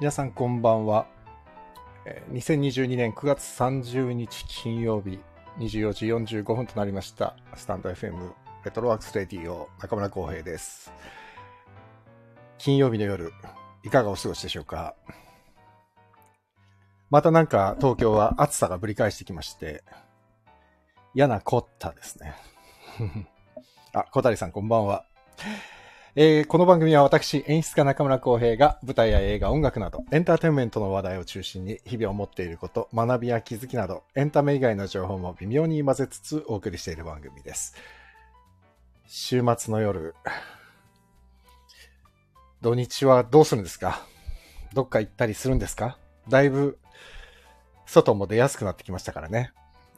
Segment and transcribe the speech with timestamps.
[0.00, 1.06] 皆さんこんばんは。
[2.32, 5.20] 2022年9月30日金曜日
[5.58, 7.36] 24時45分となりました。
[7.54, 8.32] スタンド FM
[8.64, 10.90] レトロワークスレディオ中村浩平です。
[12.56, 13.30] 金曜日の夜、
[13.84, 14.94] いかがお過ごしでしょうか？
[17.10, 19.84] またなんか東京は暑さがぶり返してきまして、
[21.12, 22.34] 嫌なこったですね。
[23.92, 25.04] あ、小谷さんこんばんは。
[26.16, 37.76] えーこの番組は私、演出家中村浩平が舞台や映画、音楽など、エンターテインメントの話題を中心に日々思っていること、学びや気づきなど、エンタメ以外の情報も微妙に混ぜつつお送りしている番組です。
[39.06, 40.16] 週末の夜、
[42.60, 44.04] 土日はどうするんですか？
[44.74, 45.96] どっか行ったりするんですか？
[46.28, 46.76] だいぶ、
[47.86, 49.52] 外も出やすくなってきましたからね。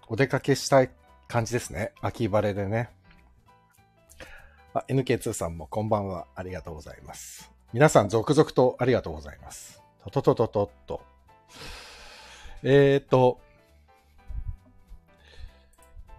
[0.08, 0.90] お出かけしたい
[1.26, 1.92] 感じですね。
[2.02, 2.90] 秋晴れでね。
[4.74, 6.26] あ、NK2 さんもこんばんは。
[6.34, 7.52] ありがとうございます。
[7.74, 9.82] 皆さん続々とありがとうございます。
[10.10, 11.00] とととととっと。
[12.62, 13.38] えーと、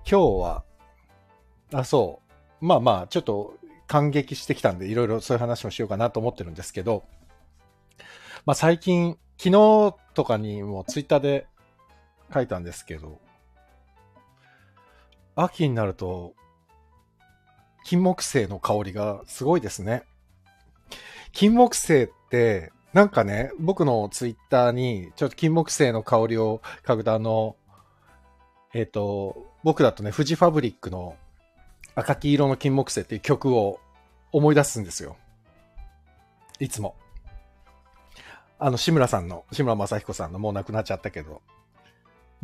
[0.08, 0.64] 今日は、
[1.74, 2.22] あ、そ
[2.62, 2.66] う。
[2.66, 7.06] まあまあ、ちょっと感激してきたんで、いろいろそういう話もしようかなと思ってるんですけど、
[8.46, 11.48] まあ最近、昨日とかにもツイッターで
[12.32, 13.20] 書いたんですけど、
[15.36, 16.36] 秋になると、
[17.84, 20.04] 金木犀の香りがすごいですね。
[21.32, 27.56] 金木犀って、なんかね、僕のツイッターに、ちょっと金木犀の香りを嗅ぐとあの、
[28.74, 31.16] えっ、と、僕だとね、フジファブリックの
[31.96, 33.80] 赤黄色の金木犀っていう曲を
[34.32, 35.18] 思い出すんですよ。
[36.60, 36.96] いつも。
[38.60, 41.42] あの、志村さんの、志村正彦さんのもう亡くなっちゃったけど、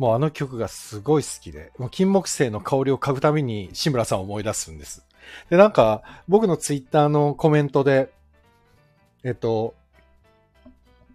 [0.00, 5.04] もうあの曲がすごい好きで、もう金木犀の香りを嗅ぐたびに志村さんを思い出すんです。
[5.50, 8.10] で、なんか、僕のツイッターのコメントで、
[9.24, 9.74] えっと、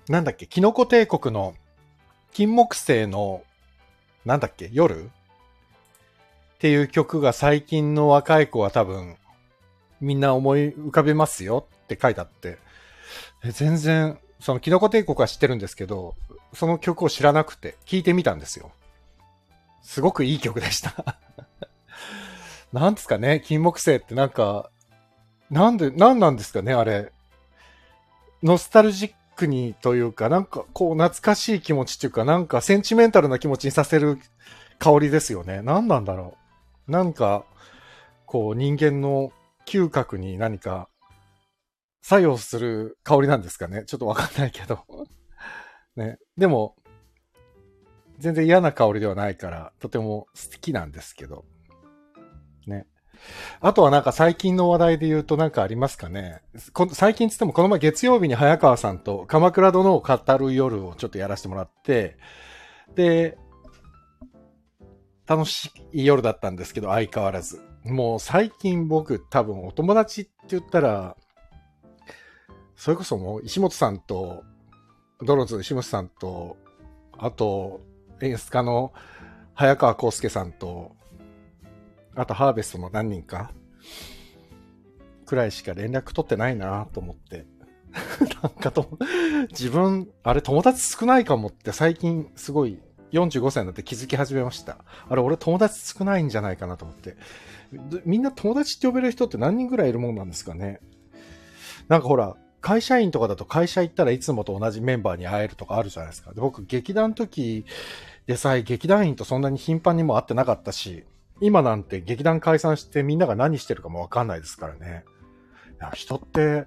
[0.08, 1.56] なんだっけ、キノコ帝国の
[2.32, 3.42] 金木犀の、
[4.24, 5.06] なんだっけ、夜？
[5.06, 9.16] っていう曲が最近の若い子は多分、
[10.00, 12.60] みんな思い浮かべますよって書いてあって、
[13.52, 16.16] 全然、そのキノコ帝国は知ってるんですけど、
[16.54, 18.72] その曲を知らなくて、聞いてみたんですよ。
[19.82, 21.18] すごくいい曲でした。
[22.74, 24.70] なんですかね、金木犀ってなんか、
[25.50, 27.12] なんで、なんなんですかね、あれ。
[28.44, 34.20] ノスタルジックにというか、なんかこう懐かしい気持ちっていうか、なんかセンチメンタルな気持ちにさせる
[34.80, 35.62] 香りですよね。
[35.62, 36.38] なんなんだろ
[36.88, 36.92] う？
[36.92, 37.46] なんか、
[38.26, 39.32] こう人間の
[39.66, 40.90] 嗅覚に何か
[42.08, 43.84] 作用する香りなんですかね？
[43.88, 44.86] ちょっとわかんないけど。
[45.96, 46.20] ね。
[46.38, 46.76] でも、
[48.20, 51.46] 全然嫌な香りではないから、とても好きなんですけど。
[52.68, 52.86] ね。
[53.60, 56.44] あとはなんか最近の話題で言うとなんかありますかね？
[56.94, 62.20] 最近つってもこの前月曜日に早川さんと鎌倉殿を語る夜をちょっとやらせてもらって、
[62.94, 63.36] で、
[65.26, 67.64] 楽しい夜だったんですけど、相変わらず。
[67.84, 71.18] もう最近僕多分お友達って言ったら、
[72.76, 74.44] それこそもう石本さんと、
[75.22, 76.58] ドローズの石本さんと、
[77.18, 77.82] あと、
[78.22, 78.94] 演出家の
[79.54, 80.96] 早川康介さんと、
[82.16, 83.52] あとハーベストの何人か、
[85.26, 87.46] くらいしか連絡取ってないなと思って。
[88.44, 88.98] なんかと、
[89.52, 92.82] 自分、あれ友達少ないかもって最近すごい
[93.14, 94.78] 45歳になって気づき始めました。
[95.10, 97.16] あれ俺友達少ないんじゃないかなと思って。
[98.06, 100.82] みんな友達って呼べる人って何人ぐらいいるもんなんですかね。
[101.88, 106.34] なんかほら、会社員とかだと会社行ったらいつもと同じメンバーに会えるとかあるじゃないですか。
[106.34, 107.64] で僕、劇団の時
[108.26, 111.06] でさえ劇団員とそんなに頻繁にも会ってなかったし、
[111.42, 115.06] 今なんて劇団解散してみんなが何してるかもわかんないですからね。
[115.94, 116.66] 人って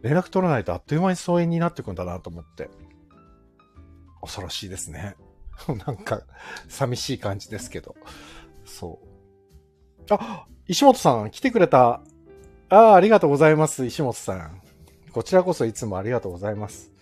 [0.00, 2.70] 連絡取らないとあっという間に疎遠になってくんだなと思って。
[4.22, 5.14] 恐ろしいですね。
[5.86, 6.22] なんか、
[6.70, 7.96] 寂しい感じですけど。
[8.64, 10.04] そう。
[10.08, 12.00] あ、石本さん来てくれた。
[12.70, 14.63] ああ、ありがとうございます、石本さん。
[15.14, 16.92] こちらこそいつもありがとうございます。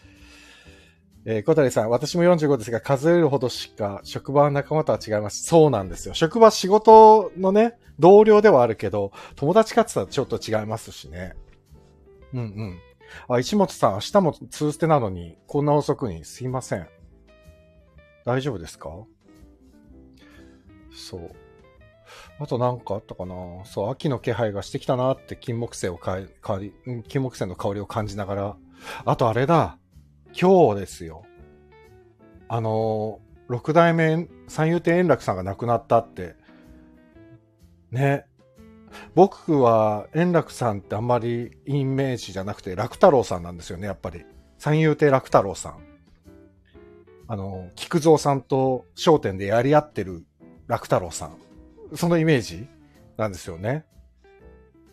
[1.25, 5.45] えー小谷さん、私も45ですが、数えるほどしか職場は仲間とは違います。
[5.45, 6.13] そうなんですよ。
[6.13, 11.35] 職場仕事のね、同僚ではあるけど、友達かって言ったらちょっと違いますしね。
[12.35, 12.79] うんうん。
[13.29, 16.27] あ、石本さん、明日もツーステなのに、こんな遅くに？
[16.27, 16.87] すいません。
[18.27, 18.91] 大丈夫ですか？
[20.93, 21.31] そう。
[22.39, 23.35] あとなんかあったかな
[23.65, 26.73] そう、秋の気配がしてきたなって金木犀をかい、かり、
[27.09, 28.57] 金木犀の香りを感じながら。
[29.05, 29.79] あとあれだ。
[30.39, 31.25] 今日ですよ。
[32.49, 36.37] あのー、六代目三遊亭円楽さんが亡くなったって。
[37.91, 38.27] ね。
[39.15, 44.25] 僕は円楽さんってあんまりイメージじゃなくて楽太郎さんなんですよね、やっぱり。
[44.59, 45.79] 三遊亭楽太郎さん。
[47.29, 50.25] あの、菊蔵さんと商店でやり合ってる
[50.67, 51.37] 楽太郎さん。
[51.95, 52.67] そのイメージ
[53.17, 53.85] なんですよね。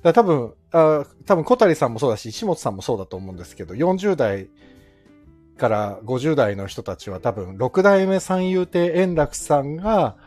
[0.03, 4.49] だ多分、あ多分小谷さんもそうだし、石本さんもそうだと思うんですけど、40代
[5.57, 10.17] から50代の人たちは多分、六代目三遊亭円楽さんが、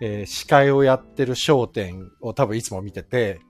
[0.00, 3.40] えー、司会をやってる商店を多分いつも見てて、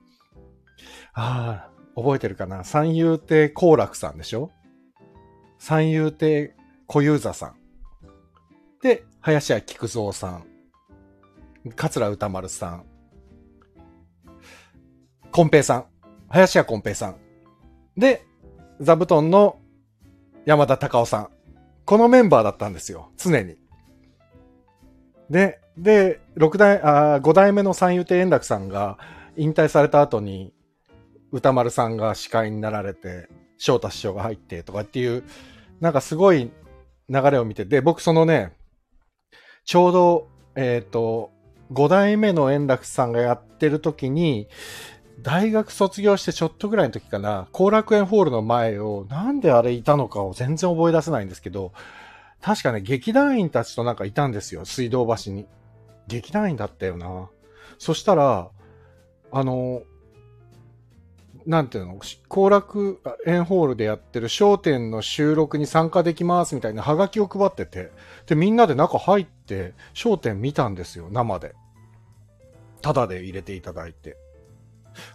[1.15, 2.65] ああ、覚えてるかな？
[2.65, 4.51] 三遊亭好楽さんでしょ？
[5.59, 6.55] 三遊亭
[6.87, 7.57] 小遊三さん。
[8.83, 10.45] で、林家菊蔵さん。
[11.73, 12.85] 桂歌丸さん。
[15.31, 15.87] コンペイさん。
[16.29, 17.17] 林家コンペイさん。
[17.97, 18.25] で、
[18.81, 19.61] 座布団の
[20.45, 21.31] 山田隆夫さん。
[21.85, 23.11] このメンバーだったんですよ。
[23.17, 23.57] 常に。
[25.31, 28.99] で、で、六代、あ五代目の三遊亭円楽さんが
[29.37, 30.53] 引退された後に、
[31.31, 33.29] 歌丸さんが司会になられて、
[33.59, 35.25] 翔太師匠が入ってとかっていう、
[35.81, 36.51] なんかすごい
[37.09, 38.53] 流れを見て、で、僕そのね、
[39.65, 41.31] ちょうど、えっ、ー、と、
[41.71, 44.49] 五代目の円楽さんがやってる時に、
[45.23, 51.73] 大学卒業してちょっとぐらいの時かな、後楽園ホールの前を、なんであれいたのかを全然覚え出せないんですけど、
[52.41, 55.47] 確かね、劇団員たちとなんかいたんですよ、水道橋に。
[56.07, 57.29] 劇団員だったよな。
[57.79, 58.49] そしたら、
[59.31, 59.83] あの、
[61.47, 61.99] なんていうの、
[62.29, 67.91] 後楽園ホールでやってる商店の収録に参加できますみたいなハガキを配ってて、
[68.27, 71.55] で、みんなで中入って、商店見たんですよ、生で。
[72.83, 74.17] ただで入れていただいて。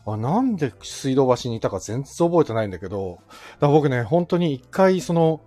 [0.05, 3.19] あ、なんで水道橋にいたか全然覚えてないんだけど、
[3.59, 5.41] だ僕ね、本当に一回その、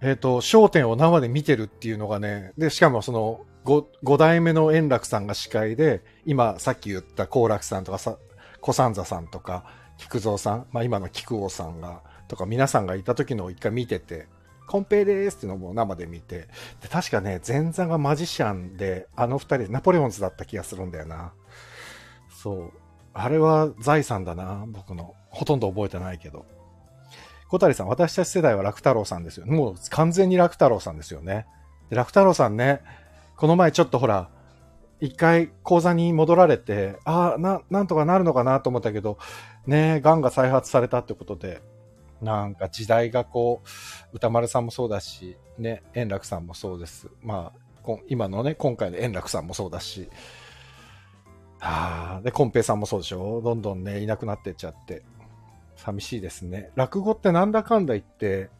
[0.00, 8.16] えっ、ー、と、商店を生で見てるっていうのがね、で、しかもその、五、五代目の円楽さんが司会で、今、さっき言った好楽さんとかさ、
[8.60, 9.64] 小三座さんとか、
[9.98, 14.26] 菊蔵さん、まあ今の菊王さんが、とか皆さんがいた時のを一回見てて、
[14.72, 16.48] コンペイですっていうのも生で見て、
[16.80, 21.34] で、確かね、前座がマジシャンで、あの二人、ナポレオンズだった気がするんだよな。
[22.30, 22.72] そう。
[23.12, 25.14] あれは財産だな、僕の。
[25.28, 26.46] ほとんど覚えてないけど。
[27.48, 29.44] 小谷さん、私たち世代は楽太郎さんですよ。
[29.44, 31.44] もう完全に楽太郎さんですよね。
[31.90, 32.80] で楽太郎さんね、
[33.36, 34.30] この前ちょっとほら、
[35.00, 39.18] 一回講座に戻られて、ああ、な、なんとかなるのかなと思ったけど、
[39.66, 41.60] ね、癌が再発されたってことで、
[42.22, 43.62] なんか時代がこ
[44.12, 47.08] う、歌丸さんもそうだし、ね、円楽さんもそうです。
[47.20, 50.08] まあ、今のね、今回の円楽さんもそうだし、
[51.58, 53.40] はあ、で、コンペイさんもそうでしょ？
[53.42, 55.02] どんどんね、いなくなってっちゃって。
[55.76, 56.70] 寂しいですね。
[56.76, 58.50] 落語ってなんだかんだ言って、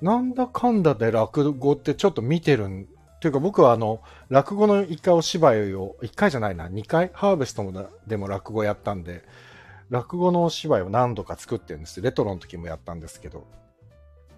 [0.00, 2.88] なんだかんだで落語ってちょっと見てるん、
[3.20, 9.22] というか僕はあの、落語の一回お芝居を、一回じゃないな、二回、ハーベストでも落語やったんで、
[9.92, 12.00] 落語のお芝居を何度か作ってるんです。
[12.00, 13.46] レトロの時もやったんですけど。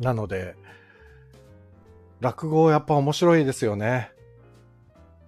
[0.01, 0.57] なので、
[2.21, 4.11] 落語やっぱ面白いですよね。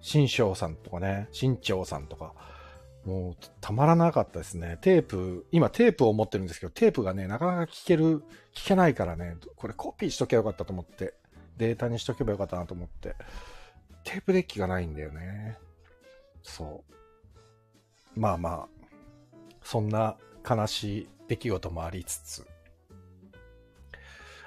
[0.01, 2.33] 新章さんとかね、新潮さんとか、
[3.05, 4.77] もうたまらなかったですね。
[4.81, 8.19] テープ、今テープを持ってるんですけど、テープがね、なかなか聞ける、
[8.53, 11.13] 聞けないからね、これコピーしとけばよかったと思って、
[11.55, 13.15] データにしとけばよかったなと思って、
[14.03, 15.57] テープデッキがないんだよね。
[16.43, 16.83] そ
[18.13, 18.19] う。
[18.19, 18.76] まあまあ、
[19.69, 20.15] そんな
[20.49, 22.47] 悲しい出来事もありつつ、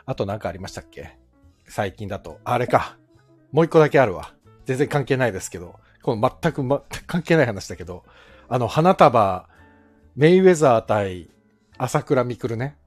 [0.07, 1.19] あと何かありましたっけ？
[1.67, 2.41] 最近だと。
[2.43, 2.97] あれか。
[3.53, 4.33] もう一個だけあるわ。
[4.65, 8.03] 全然関係ないですけど、この全く、全く関係ない話だけど、
[8.49, 9.47] あの、花束、
[10.17, 11.29] メイウェザー対
[11.77, 12.79] 朝倉未来ね。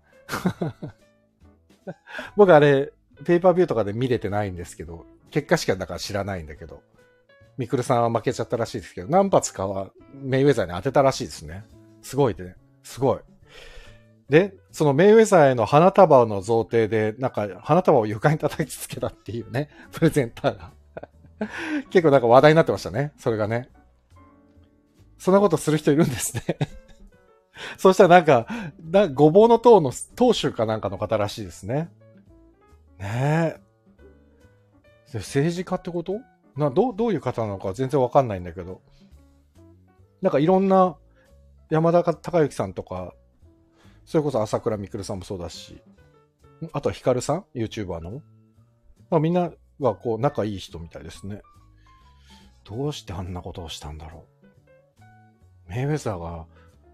[2.35, 2.93] 僕あれ、
[3.25, 6.81] ペーパービューとかで見れてないんですけど、結果しかだから知らないんだけど、
[7.59, 11.63] ミクルさんは負けちゃったらしいですけど、何発かはメイウェザーに当てたらしいですね。
[12.03, 12.55] すごいね。
[12.83, 13.19] すごい。
[14.29, 20.71] で、そのメイウェザーへの花束の贈呈で、なんか花束を床に叩きつけたっていうね、 プレゼンターが。
[21.89, 23.13] 結構なんか話題になってましたね。
[23.17, 23.69] それがね。
[25.17, 26.57] そんなことする人いるんですね
[27.77, 28.47] そしたらなんか、
[28.83, 31.89] なごぼうの党の党首かなんかの方らしいですね。
[32.99, 35.17] ねえ。
[35.17, 36.19] 政治家ってこと？
[36.57, 38.81] な、どう、どういう方なのか全然わかんないんだけど。
[40.21, 40.97] なんかいろんな
[41.69, 43.13] 山田孝之さんとか、
[44.05, 45.81] それこそ朝倉未来さんもそうだし、
[46.71, 48.21] あとはヒカルさん ?YouTuber の？
[49.09, 51.41] まあみんなはこう仲いい人みたいですね。
[52.63, 54.25] どうしてあんなことをしたんだろ
[55.67, 55.69] う。
[55.69, 56.45] メイウェザーが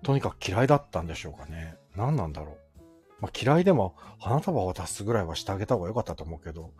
[0.03, 1.75] とにかく嫌いだったんでしょうかね。
[1.95, 2.57] 何なんだろう。
[3.21, 6.71] まあ、嫌いでも花束を渡すぐらいはしてあげた方が良かったと思うけど、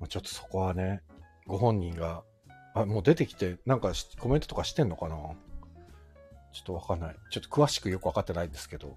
[0.00, 1.02] まあ、ちょっとそこはね、
[1.46, 2.22] ご本人が、
[2.74, 5.16] あ、もう出てきて、なんかコメントとかしてんのかな
[6.52, 7.16] ちょっとわかんない。
[7.30, 8.96] ちょっと詳しくよくわかってないんですけど、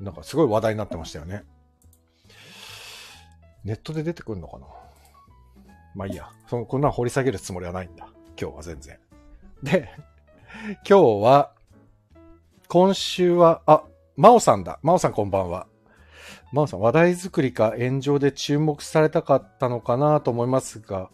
[0.00, 1.44] なんかすごい話題になってましたよね。
[3.64, 4.66] ネットで出てくるのかな？
[5.94, 6.30] まあいいや。
[6.48, 8.08] そのこんなん掘り下げるつもりはないんだ。
[8.40, 8.98] 今日は全然。
[9.62, 9.90] で、
[10.88, 11.52] 今日は、
[12.68, 13.82] 今週は、あ、
[14.16, 14.78] 真央さんだ。
[14.82, 15.66] 真央さんこんばんは。
[16.52, 21.10] 真央さん、話題作りか炎上で注目されたかったのかなと思いますが、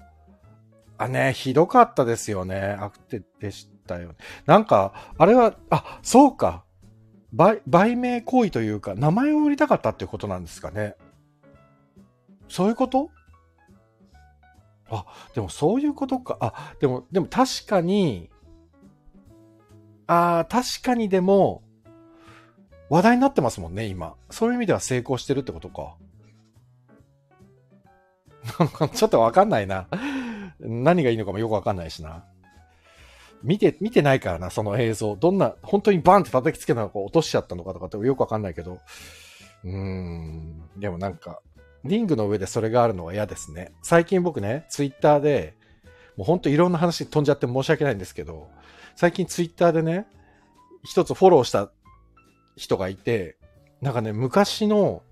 [0.99, 2.76] あ、ね、ひどかったですよね。
[2.78, 4.14] 悪手でしたよね。
[4.46, 6.64] なんか、あれは、あ、そうか。
[7.32, 10.94] 売、売名行為というか、名前を売りたかったっていうことなんですかね。
[12.48, 13.10] そういうこと？
[14.90, 16.36] あ、でもそういうことか。
[16.40, 18.30] あ、でも、でも確かに、
[20.06, 21.62] ああ、確かにでも、
[22.90, 24.14] 話題になってますもんね、今。
[24.30, 25.96] そういう意味では成功してるってことか。
[28.58, 29.88] なんかちょっとわかんないな。
[30.60, 32.24] 何がいいのかもよくわかんないしな。
[33.44, 35.16] 見て、見てないからな、その映像。
[35.16, 38.80] どんな、本当にバンって叩きつけたのか落としちゃったのかとかってよくわかんないけど。
[39.64, 40.62] うーん。
[40.78, 41.40] でもなんか、
[41.84, 43.72] リングの上でそれがあるのは嫌ですね。
[43.82, 45.54] 最近僕ね、ツイッターで、
[46.16, 48.48] もうほんといろんな話飛んじゃって申し訳ないんですけど、
[48.96, 50.06] 最近ツイッターでね、
[50.82, 51.70] 一つフォローした
[52.56, 53.36] 人がいて、
[53.82, 55.02] なんかね、昔の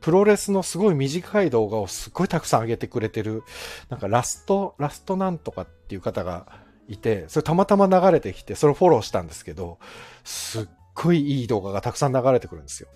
[0.00, 3.42] プロレスのすごい短い動画をすっごいたくさん上げてくれてる、
[3.88, 9.78] なんかラスト、ラストなんとかっていう方がいて、それたまたま流れてきて、それをフォローしたんですけど、
[10.24, 12.88] すっごいいい動画がたくさん流れてくるんですよ。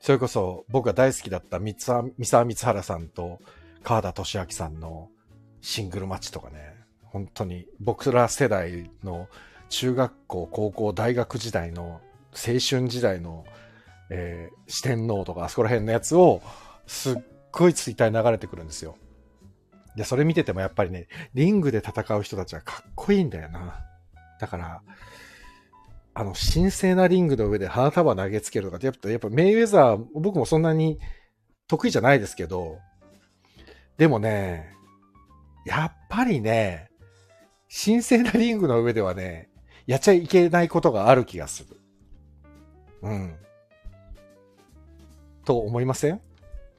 [0.00, 3.38] それこそ僕が大好きだった三沢三沢光原さんと
[3.82, 5.08] 川田俊明さんの
[5.62, 9.28] シングルマッチとかね、本当に僕ら世代の
[9.70, 12.02] 中学校、高校、大学時代の
[12.32, 13.46] 青春時代の、
[14.10, 16.42] えー、四天王とかあそこら辺のやつを
[16.86, 17.16] すっ
[17.50, 18.96] ごいツイッターに流れてくるんですよ。
[19.96, 23.84] で、それ見ててもやっぱりね、リングで戦う人たちはかっこいいんだよな。
[24.40, 24.82] だから、
[26.14, 30.98] あの、神聖なリングの上で花束投げつけるとかって、やっぱ、やっぱメイウェザー、僕もそんなに
[31.66, 32.78] 得意じゃないですけど、
[33.96, 34.72] でもね、
[35.66, 36.90] やっぱりね、
[37.84, 39.48] 神聖なリングの上ではね、
[39.86, 41.80] やっちゃいけないことがある気がする。
[43.02, 43.36] うん。
[45.44, 46.20] と思いません？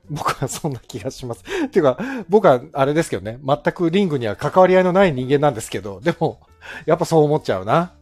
[0.09, 1.43] 僕はそんな気がします。
[1.69, 1.97] ていうか、
[2.29, 6.39] 僕はあれですけどね、全くリングには関わり合いのない人間なんですけど、でも、
[6.85, 7.93] やっぱそう思っちゃうな。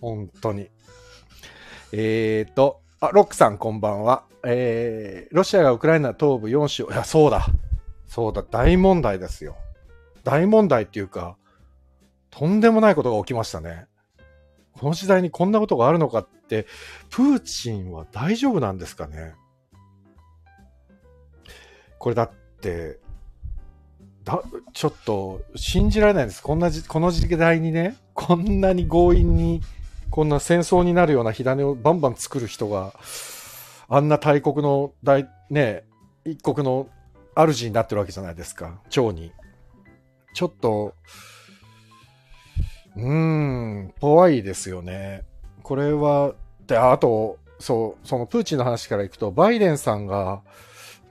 [0.00, 0.68] 本当に。
[1.92, 4.24] えーと、あ、ロックさんこんばんは。
[4.44, 7.46] えー、ロシアがウクライナ東部4州、いや、そうだ。
[8.06, 9.56] そうだ、大問題ですよ。
[10.22, 11.36] 大問題っていうか、
[12.30, 13.86] とんでもないことが起きましたね。
[14.72, 16.66] この時代にこんなことがあるのかって、
[17.10, 19.34] プーチンは大丈夫なんですかね
[22.04, 22.30] これだっ
[22.60, 22.98] て、
[24.24, 24.42] だ、
[24.74, 26.42] ちょっと信じられないです。
[26.42, 29.62] こんなじ、この時代にね、こんなに強引に
[30.10, 32.92] こんな戦争になるような火種をバンバン作る人が、
[33.88, 35.86] あんな大国の大、ね、
[36.26, 36.88] 一国の
[37.34, 38.82] 主になってるわけじゃないですか。
[38.90, 39.32] 蝶に。
[40.34, 40.92] ちょっと、
[42.96, 45.22] うーん、怖いですよね。
[45.62, 46.34] これは、
[46.66, 50.42] で、あと、そう、そのプーチンの話からいくと、バイデンさんが、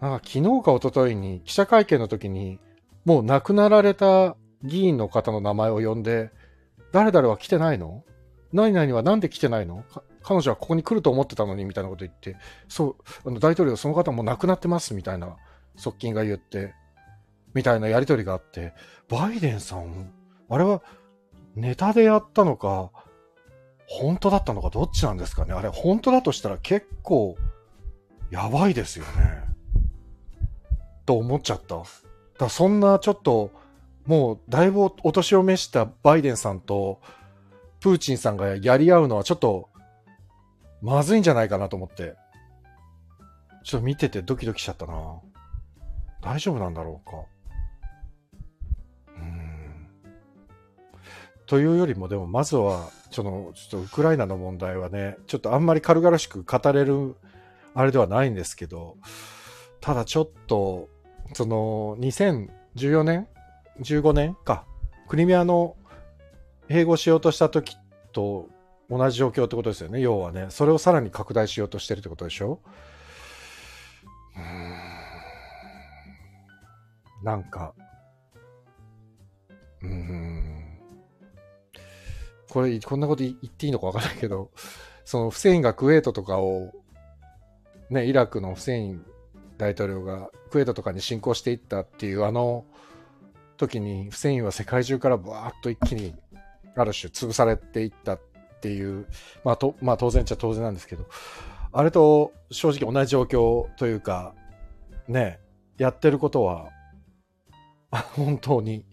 [0.03, 2.59] なんか昨日か一昨日に記者会見の時に、
[3.05, 6.29] もう亡くなられた議員の方の名前を呼んで、
[6.91, 8.03] 誰々は来てないの？
[8.51, 9.85] 何々はなんで来てないの？
[10.21, 12.35] 彼女はここに来ると思ってたのにみたいなこと言って、
[12.67, 15.37] そう、あの大統領その方も亡くなってますみたいな
[15.77, 16.73] 側近が言って、
[17.53, 18.73] みたいなやりとりがあって、
[19.07, 20.11] バイデンさん、
[20.49, 20.83] あれは
[21.55, 22.91] ネタでやったのか、
[23.87, 25.53] 本当だったのかどっちなんですかね？
[25.53, 27.37] あれ本当だとしたら結構
[28.31, 29.42] やばいですよね。
[31.05, 31.83] と思っちゃった。
[32.37, 33.51] だそんなちょっと
[34.05, 36.99] もうだいぶお年を召したバイデンさんと
[37.83, 39.67] プーチンさんがやり合うのはちょっと、
[40.81, 42.15] まずいんじゃないかなと思って。
[43.65, 45.19] ちょっと見ててドキドキしちゃったな。
[46.21, 47.17] 大丈夫なんだろうか。
[49.17, 49.87] うん。
[51.45, 57.17] というよりも、でもまずは、その、ちょっとウクライナの問題はね、ちょっとあんまり軽々しく語れる、
[57.73, 58.95] あれではないんですけど、
[59.81, 60.87] ただちょっと、
[61.33, 63.27] その、2014年
[63.79, 64.35] ?15 年？
[64.45, 64.65] か。
[65.07, 65.75] クリミアの
[66.69, 67.75] 併合しようとした時
[68.11, 68.47] と
[68.89, 70.47] 同じ状況ってことですよね、要はね。
[70.49, 72.59] それをさらに拡大しようとしてるってことでしょ？
[74.35, 74.73] うん。
[77.23, 77.73] なんか、
[79.81, 80.79] うん。
[82.49, 84.51] これ、こんなこと言っていいのかわからないけど、
[85.05, 86.71] そのフセインがクウェートとかを、
[87.89, 89.05] ね、イラクのフセイン
[89.57, 92.65] 大統領がクウェートとかに侵攻していったっていうあの
[93.57, 96.13] 時にフセインは世界中からバーッと一気に
[96.75, 98.19] ある種潰されていったっ
[98.61, 99.05] ていう、
[99.43, 101.07] まあと、まあ当然っちゃ当然なんですけど、
[101.71, 104.33] あれと正直同じ状況というか、
[105.07, 105.39] ね、
[105.77, 106.69] やってることは
[108.15, 108.85] 本当に。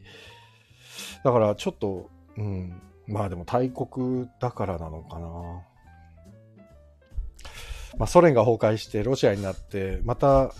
[1.24, 2.82] だからちょっと、うん。
[3.06, 5.62] まあでも大国だからなのかな。
[8.00, 10.54] まあソ連が崩壊してロシアになって、また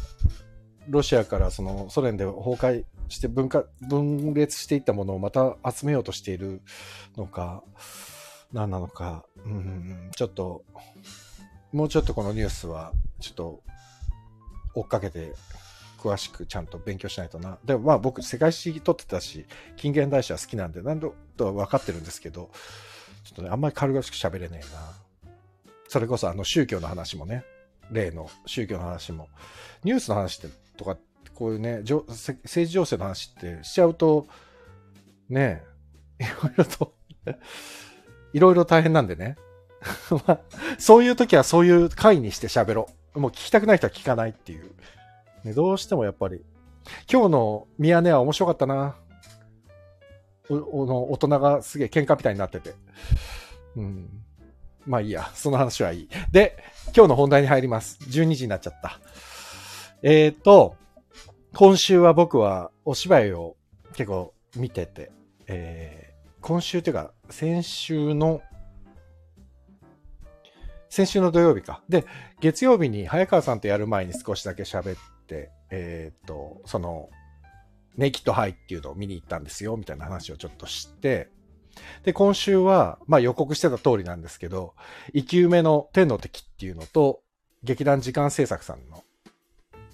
[0.91, 6.61] ロシアからそのソ連で崩壊して分化、分裂していったものをまた集めようとしている
[7.17, 7.65] のか、
[8.53, 10.67] 何なのか、うん、ちょっと、
[11.73, 13.63] もうちょっとこのニュースは、ちょっと、
[14.75, 15.33] 追っかけて、
[15.99, 17.59] 詳しくちゃんと勉強しないとな。
[17.65, 22.51] でもまあ僕、世界史取ってたし、近現代史は好きなんで、何度とは分かってるんですけど、
[23.25, 25.00] ちょっとね、あんまり軽々しく喋れねえな。
[25.91, 27.43] それこそあの宗教の話もね、
[27.91, 29.29] 例の宗教の話も、
[29.83, 30.97] ニュースの話ってとか、
[31.35, 34.29] こういうね、政治情勢の話ってしちゃうと、
[35.29, 35.65] ね
[36.21, 36.95] え、いろいろと
[38.33, 39.35] いろいろ大変なんでね。
[40.29, 40.41] まあ、
[40.79, 43.19] そういう時はそういう回にして喋ろう。
[43.19, 44.71] もう聞きたくない人は聞かないっていう。
[45.43, 46.45] ね、どうしてもやっぱり、
[47.11, 48.95] 今日の宮根は面白かったな。
[50.49, 52.77] おの大人がすげえ喧嘩みたいになってて。
[53.75, 54.25] うん。
[54.87, 56.09] まあいいや、その話はいい。
[56.33, 56.57] で、
[56.97, 57.99] 今日の本題に入ります。
[58.03, 59.01] 12時になっちゃった。
[60.03, 60.77] えっ、ー、と、
[61.55, 63.57] 今週は僕はお芝居を
[63.95, 65.11] 結構見てて、
[65.47, 68.41] えー、今週というか、先週の、
[70.89, 71.83] 先週の土曜日か。
[71.89, 72.07] で、
[72.41, 77.11] 月曜日に早川さんとやる前に少しだけ喋って、えっ、ー、と、その、
[77.97, 81.29] ネキッドハイっていうのを見に行ったんですよ、みたいな話をちょっと知って、
[82.05, 84.75] で、今週は、まあ予告してた通りなんですけど、
[85.15, 87.23] 生き埋めの天の敵っていうのと、
[87.63, 89.05] 劇団時間制作さんの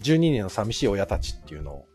[0.02, 1.86] 12人の寂しい親たちっていうのを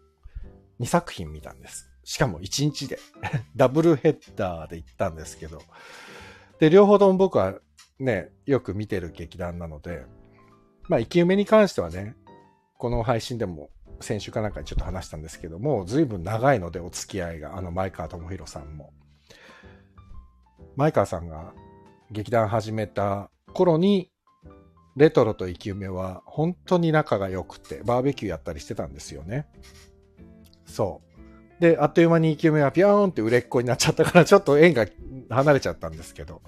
[0.80, 1.89] 2作品見たんです。
[2.04, 2.99] しかも1日で
[3.56, 5.62] ダブルヘッダーで行ったんですけど。
[6.60, 7.56] で、両方とも僕は
[7.99, 10.06] ね、よく見てる劇団なので、
[10.89, 12.15] まあ、生き埋めに関してはね、
[12.77, 13.69] この配信でも
[14.01, 18.91] 先週かなんかにちょっと話したんですけども、随分長いのでお付き合いが、あの前川智弘さんも。
[20.75, 21.53] 前川さんが
[22.12, 24.12] 劇団始めた頃に
[24.95, 29.47] レトロと生き埋めは本当に仲が良くて、バーベキューやったりしてたんですよね。
[30.65, 31.01] そ
[31.60, 31.62] う。
[31.62, 34.88] で、あっという間に生き埋めはピャーンって売れっ子になっちゃったから、ちょっと縁が
[35.29, 36.41] 離れちゃったんですけど、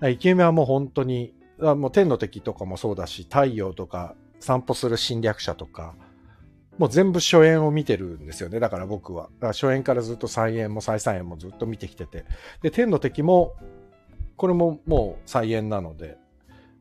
[0.00, 5.96] 生き埋めはもう本当に、もう天の敵とかもそうだし、太陽とか、散歩する侵略者とか、
[6.78, 8.60] もう全部初演を見てるんですよね。
[8.60, 9.30] だから僕は。
[9.40, 12.26] 初演からずっと再演も再三演もずっと見てきてて。
[12.62, 13.54] で、天の敵も、
[14.36, 16.18] これももう再演なので、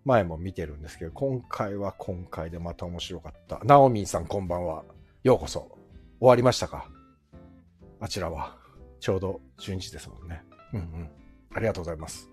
[0.04, 3.62] 前も見てるんですけど、今回は今回でまた面白かった。
[3.64, 4.84] ナオミンさんこんばんは。
[5.24, 5.78] ようこそ。
[6.20, 6.90] 終わりましたか？
[8.02, 8.58] あちらは。
[9.00, 10.44] ちょうど12時ですもんね。
[10.74, 11.10] うんうん。
[11.54, 12.30] ありがとうございます。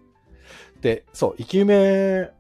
[0.81, 2.31] で、そう、生き埋めっ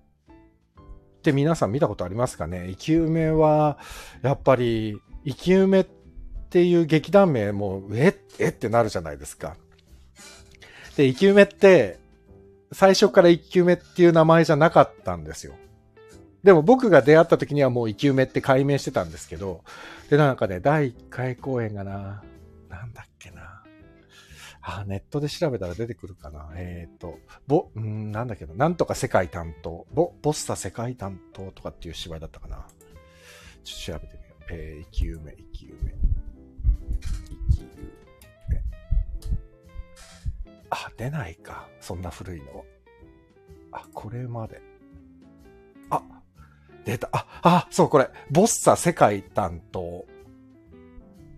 [1.22, 2.66] て皆さん見たことありますかね？
[2.70, 3.78] 生き埋めは、
[4.22, 5.86] やっぱり、生き埋めっ
[6.50, 9.56] ていう劇団名も、ええってなるじゃないですか。
[10.96, 11.98] で、生き埋めって、
[12.72, 15.54] 最初から生き埋めっていう名前じゃなかったんですよ。
[16.42, 19.62] でも僕が出会った時にはもう生き埋めって解明してたんですけど、
[20.10, 22.22] で、なんかね、第1回公演がな、
[22.68, 23.62] なんだっけな。
[24.60, 26.50] あ、ネットで調べたら出てくるかな。
[26.54, 32.66] えっ、ー、と、ぼ、うんなんだけど、なんとか世界担当、ボ、ボッサ世界担当とかっていう芝居だったかな。
[33.64, 34.31] ちょっと調べてみよう。
[34.54, 35.92] えー、生き埋め、生き埋め。
[40.74, 41.68] あ、出ないか。
[41.80, 42.64] そんな古いの。
[43.72, 44.62] あ、これまで。
[45.90, 46.02] あ、
[46.84, 47.08] 出た。
[47.12, 48.08] あ、あ、そう、これ。
[48.30, 50.06] ボッサ世界担当。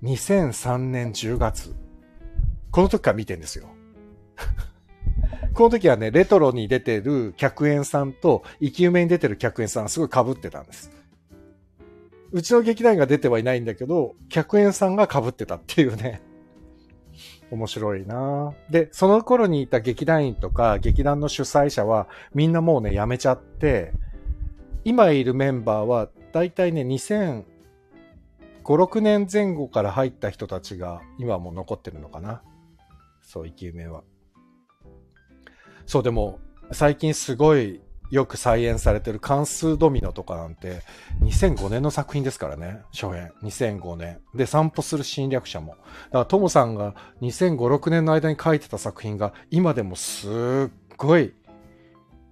[0.05, 1.75] 2003年10月。
[2.71, 3.69] この時から見てんですよ。
[5.55, 10.91] この時はね、レトロに出てる客演さんと、生き埋めに出てる客演さんすごい被ってたんです。
[12.35, 16.21] うちの劇団が出てはいないんだけど、客演さんが被ってたっていうね。
[17.53, 23.93] 面白いなで、その頃にいた劇団員とか劇団の主催者はみんなもうね、辞めちゃって、
[24.83, 27.45] 今いるメンバーはだいたいね、2005、
[28.65, 32.43] 6年前後から入った人たちが今も残ってるのかな。
[33.23, 34.03] そう、生き埋めは。
[35.87, 36.41] そう、でも、
[36.73, 37.81] 最近すごい
[38.15, 40.83] よく再演されてる関数ドミノとかなんて、
[41.23, 43.33] 2005年の作品ですからね、初演。
[43.43, 44.21] 2005年。
[44.37, 45.73] で、散歩する侵略者も。
[45.73, 51.35] だからトモさんが2005、6年の間に書いてた作品が、今でもすっごい、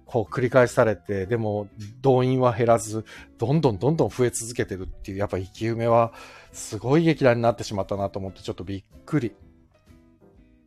[0.05, 1.67] こう繰り返されて、でも
[1.99, 3.03] 動員は減らず、
[3.37, 6.13] どんどんどんどん増え続けてるっていう、やっぱ生き埋めは、
[6.53, 9.35] すごい劇団になってしまったなと思って、ちょっとびっくり。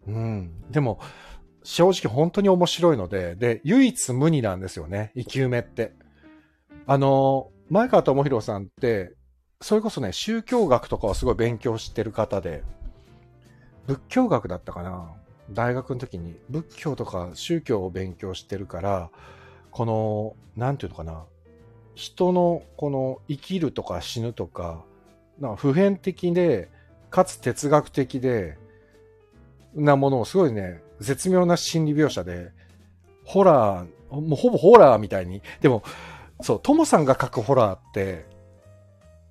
[0.08, 0.70] うん。
[0.70, 1.00] でも、
[1.66, 5.94] 正直本当に面白いので、で、唯一無二なんですよね、生き埋めって。
[6.86, 9.14] あの、前川智弘さんって、
[9.60, 12.62] それこそね、宗教学とかはすごい勉強してる方で、
[13.88, 15.10] 仏教学だったかな
[15.50, 19.10] 大学の時に仏教とか宗教を勉強してるから、
[19.72, 21.24] この、なんていうのかな、
[21.96, 24.84] 人のこの生きるとか死ぬとか、
[25.40, 26.70] なんか普遍的で、
[27.10, 28.56] かつ哲学的で、
[29.76, 32.50] なものをすごいね、絶妙な心理描写で、
[33.24, 35.82] ホラー、もうほぼホラーみたいに、でも、
[36.40, 38.26] そう、トモさんが書くホラーって、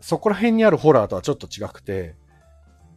[0.01, 2.15] そこら辺にあるホラーとはちょっと違くて、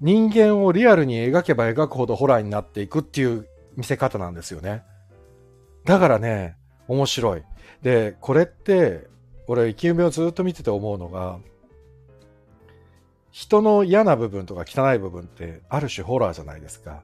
[0.00, 4.82] 人間をリアルに描けば描くほどホラーになっていくっていう見せ方なんですよね。
[5.84, 6.56] だからね、
[6.86, 7.42] 面白い。
[7.82, 9.06] で、これって、
[9.46, 11.38] 俺、生き埋めをずっと見てて思うのが、
[13.30, 17.02] 人の嫌な部分とか汚い部分ってある種ホラーじゃないですか。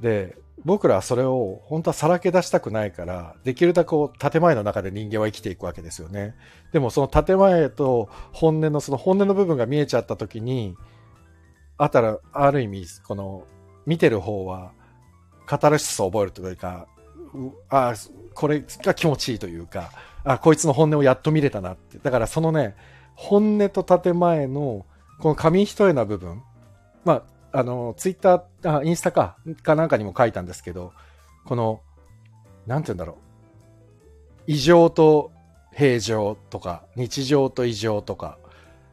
[0.00, 6.34] で、僕らはそれを本当はさらけ出したくないから、できるだけこう建前の中で人間は生きていくわけですよね。
[6.72, 10.76] でもその建前と本音のその本音の部分が見えちゃった時に、
[11.78, 13.44] あったら、ある意味、この
[13.86, 14.72] 見てる方は
[15.46, 16.86] カタルシスを覚えるというか、
[17.34, 17.94] うあ
[18.34, 19.90] これが気持ちいいというか、
[20.24, 21.98] あ、こいつの本音をやっと見れたなって。
[21.98, 22.76] だからそのね、
[23.14, 24.84] 本音と建前の
[25.20, 26.42] この紙一重な部分、
[27.04, 30.92] まあ、あの、ツイッター、あ、インスタか、かなんかにも書いたんですけど、
[31.44, 31.80] この、
[32.66, 33.16] なんて言うんだろう。
[34.46, 35.32] 異常と
[35.72, 38.38] 平常とか、日常と異常とか、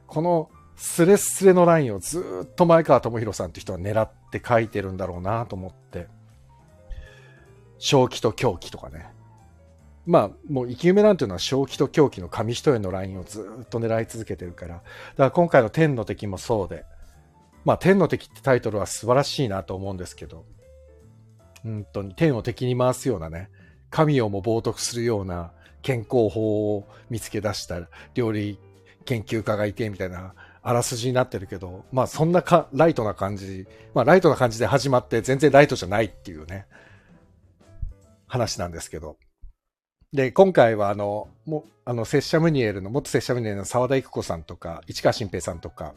[0.07, 6.07] このスレスレのラインをずっと前川智弘さんって人は狙って書いてるんだろうなと思って。
[7.79, 9.07] 正気と狂気とかね。
[10.05, 14.75] まあ、もう生き埋めなんていうのは正気と狂気の紙一重のラインをずっと狙い続けてるから。
[14.75, 14.83] だか
[15.17, 16.85] ら今回の天の敵もそうで。
[17.67, 20.45] まあ、天の敵ってタイトルは素晴らしいなと思うんですけど。
[21.63, 23.49] 本当に天を敵に回すようなね。
[23.89, 25.51] 神をも冒涜するような
[25.82, 27.82] 健康法を見つけ出した
[28.13, 28.58] 料理
[29.03, 36.67] 研究家がいてみたいなあらすじになってるけど、まあそんなかライトな感じ、まあライトな感じで始まって全然ライトじゃないっていうね、
[38.27, 39.17] 話なんですけど。
[40.13, 45.93] で、今回はあの、もあの、拙者ムニエルの、元拙者ムニエルの沢田育子さんとか、市川新平さんとか、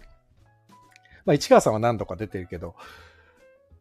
[1.31, 2.75] まあ市川さんは何度か出てるけど、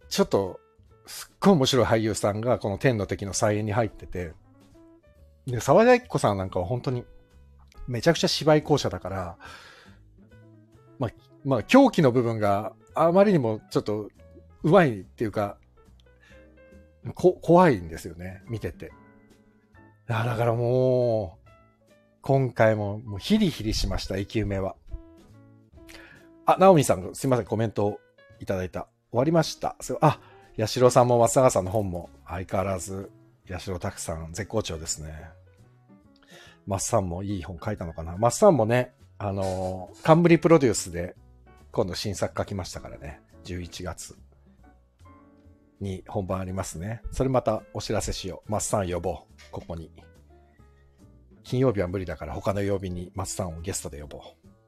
[0.08, 0.60] ちょっと、
[1.08, 4.34] すっごい面白い俳優さんがこの天の敵の再演に入ってて、
[5.48, 7.06] で、沢田育子さんなんかは本当に
[7.88, 9.38] めちゃくちゃ芝居校舎だから、
[11.00, 11.12] まあ、
[11.44, 14.12] まあ、狂気の部分があまりにもちょっと
[14.62, 15.58] うまいっていうか、
[17.16, 18.92] こ、怖いんですよね、見てて。
[20.06, 21.50] だからもう、
[22.22, 24.76] 今回ももうヒリヒリしました、生き埋めは。
[26.50, 28.00] あ、ナオミさん、すいません、コメントを
[28.40, 28.88] いただいた。
[29.12, 29.76] 終わりました。
[30.02, 30.20] あ、
[30.58, 33.12] 八代さんも松永さんの本も相変わらず、
[33.48, 35.30] 八代拓さん絶好調ですね。
[36.66, 38.18] マッサンもいい本書いたのかな。
[38.18, 41.16] マッサンもね、あのー、カンブリプロデュースで
[41.72, 43.22] 今度新作書きましたからね。
[43.44, 44.18] 11月
[45.80, 47.04] に本番ありますね。
[47.12, 48.52] それまたお知らせしよう。
[48.52, 49.16] マッサン呼ぼう。
[49.52, 49.92] ここに。
[51.44, 54.22] 金曜日は無理だから他の曜日にマッサンをゲストで呼ぼう。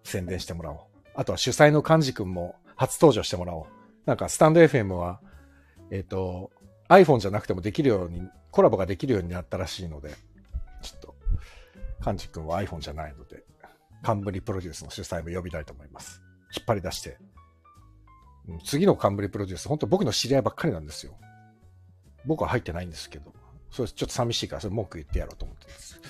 [0.04, 0.91] 宣伝してもらおう。
[1.16, 3.66] あとは主催の幹事くんも初登場してもらおう。
[4.06, 5.20] なんかスタンド FM は、
[5.92, 6.52] えっ、と、
[6.90, 10.10] iPhone じゃなくてもできるように、コラボができるようになったらしいので、
[10.82, 11.16] ちょっと、
[12.06, 13.44] 幹事くんは iPhone じゃないので、
[14.02, 16.22] カンブリプロデュースの主催も呼びたいと思います。
[16.56, 17.18] 引っ張り出して。
[18.66, 21.18] 次のカンブリプロデュース、本当僕の知り合いばっかりなんですよ。
[22.26, 23.34] 僕は入ってないんですけど。
[23.70, 26.02] それちょっと寂しいから、それ文句言ってやろうと思ってます。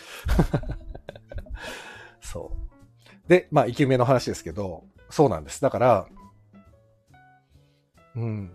[2.32, 3.30] そう。
[3.30, 5.62] で、まあ、生き埋めの話ですけど、そうなんです。
[5.62, 6.08] だから、
[8.16, 8.52] うん。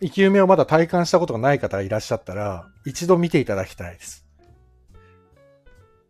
[0.00, 4.26] 生き埋めをまだ体感したことがない方がいらっしゃったら、一度見ていただきたいです。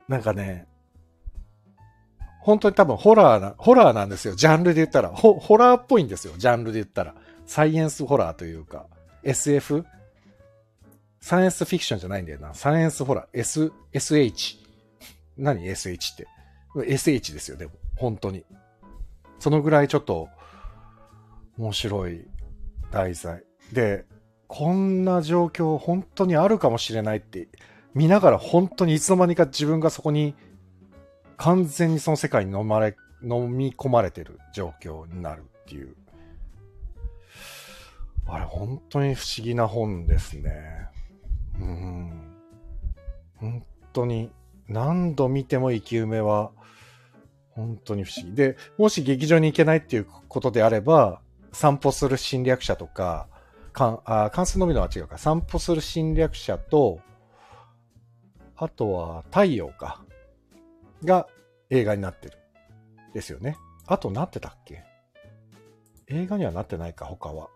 [0.09, 0.67] なんかね、
[2.41, 4.37] 本当に多分ホラーな、ホラーなんですよ。
[4.37, 5.09] ジャンルで言ったら。
[5.09, 6.35] ホホラーっぽいんですよ。
[6.37, 7.15] ジャンルで言ったら。
[7.45, 8.87] サイエンスホラーというか、
[9.25, 9.85] SF?
[11.21, 12.55] サイエンスフィクションじゃないんだよな。
[12.55, 13.27] サイエンスホラー。
[13.33, 14.59] S、SH。
[15.37, 16.29] 何？SH って。
[16.77, 17.73] SH ですよ、でも。
[17.97, 18.45] 本当に。
[19.38, 20.29] そのぐらいちょっと、
[21.59, 22.27] 面白い
[22.90, 23.42] 題材。
[23.72, 24.05] で、
[24.46, 27.49] こんな状況本当にあるかもしれないって、
[27.94, 30.35] 見ながら本当にいつの間にか自分がそこに
[31.37, 35.94] 完全にその世界に飲まれ、飲み込まれてる状況になるっていう。
[38.29, 40.88] あれ、本当に不思議な本ですね。
[41.61, 42.37] うん。
[43.37, 44.31] 本当に、
[44.68, 46.51] 何度見ても生き埋めは、
[47.57, 48.35] 本当に不思議。
[48.35, 51.21] で、もし劇場に行けないっていうことであれば、
[51.53, 53.29] 散歩する侵略者とか、
[53.73, 55.19] かんあ関数のみのは違うか。
[55.19, 57.01] 散歩する侵略者と、
[58.57, 60.05] あとは太陽か。
[61.03, 61.27] が
[61.71, 62.38] 映画になってる。
[63.12, 63.57] ですよね。
[63.87, 64.85] あとなってたっけ？
[66.09, 67.49] 映画にはなってないか、他は。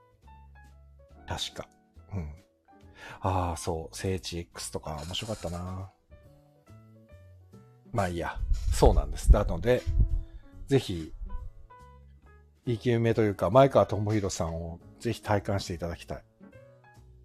[1.28, 1.68] 確か。
[2.14, 2.34] うん。
[3.20, 5.90] ああ、そう、聖地 X とか面白かったな。
[7.92, 8.36] まあいいや。
[8.72, 9.32] そうなんです。
[9.32, 9.82] なので、
[10.68, 11.12] ぜひ、
[12.66, 16.24] 生き埋めというか、前川智弘さんをぜひ体感していただきたい。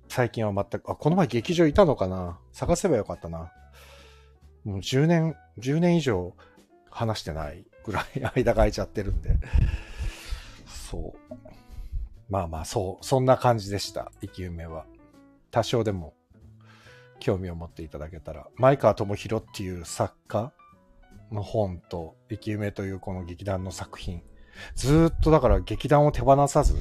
[0.08, 2.40] 最近は全く、あ、この前劇場いたのかな？
[2.52, 3.52] 探せばよかったな。
[4.64, 6.36] もう10年、10年以上
[6.90, 9.38] 話してないぐらい間が空いちゃってるんで。
[10.66, 11.36] そう。
[12.30, 14.12] まあまあ、そう、そんな感じでした。
[14.22, 14.86] 生き埋めは。
[15.52, 16.15] 多少でも
[17.20, 18.48] 興味を持っていただけたら。
[18.56, 20.52] 前川智弘っていう作家
[21.32, 24.22] の本と、生き埋めというこの劇団の作品。
[24.76, 26.76] ずっとだから劇団を手放さず、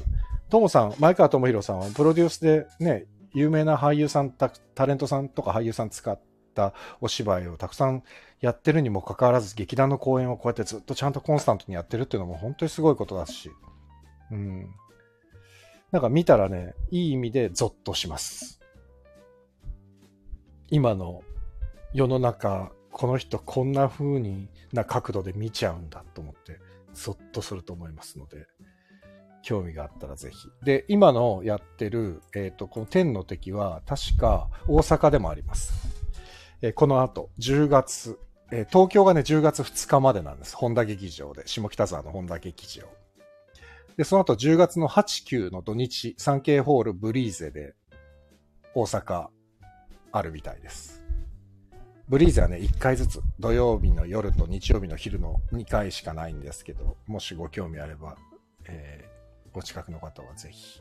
[0.48, 6.20] ともさん、前川智弘さんはプロデュースでね、有名な俳優さんタ、タレントさんとか俳優さん使っ
[6.54, 8.04] たお芝居をたくさん
[8.40, 13.50] やってるにもかかわらず、劇団の公演をこうやってずっとちゃんとコンスタントにやってるっていうのも本当にすごいことだし、
[14.30, 14.70] うん。
[15.90, 18.60] なんか見たらね、いい意味でゾッとします。
[20.70, 21.22] 今の
[21.92, 26.58] 世の中、この人こんな風にな角度で見ちゃうんだと思って、
[26.94, 28.46] ゾッとすると思いますので、
[29.42, 30.48] 興味があったらぜひ。
[30.64, 35.72] で、今のやってる、えっ、と、この天の敵は、確か大阪でもあります。
[36.62, 38.18] えーこの後、10月、
[38.50, 40.56] えー東京がね、10月2日までなんです。
[40.56, 42.86] 本田劇場で、下北沢の本田劇場。
[43.96, 47.74] で、その後10月の8、9の土日、サンケイホールブリーゼで、
[48.74, 49.28] 大阪、
[50.16, 51.02] あるみたいです。
[52.08, 58.16] ブリーゼはね、1回ずつ、土曜日の夜と日曜日の昼の2回しかないんですけど、もしご興味あれば、
[58.66, 59.14] えー
[59.54, 60.80] ご近くの方はぜひ。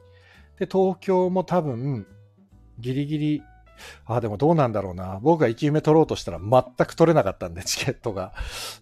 [0.57, 2.07] で、東京も多分、
[2.79, 3.43] ギリギリ、
[4.05, 5.19] あ、でもどうなんだろうな。
[5.21, 8.33] 僕が生き埋め取ろうとしたら全く取れなかったんで、 チケットが。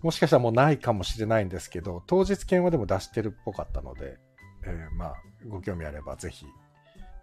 [0.01, 4.17] もしかしたらもうないかもしれないんですけど、当日券はでも出してるっぽかったので、
[4.63, 5.15] えーまあ、
[5.47, 6.45] ご興味あればぜひ、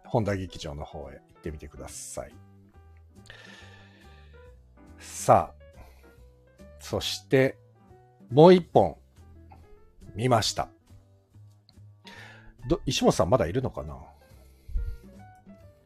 [0.04, 2.47] 本田劇場の方へ行ってみてください。
[4.98, 5.64] さあ、
[6.80, 7.56] そして、
[8.30, 8.96] もう一本、
[10.14, 10.68] 見ました。
[12.68, 13.96] ど、石本さんまだいるのかな？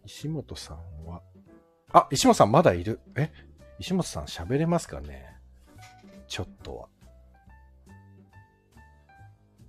[0.04, 1.22] 石本さんは、
[1.92, 3.00] あ、石本さんまだいる。
[3.16, 3.30] え？
[3.78, 5.36] 石本さん喋れますかね？
[6.26, 6.88] ちょっとは。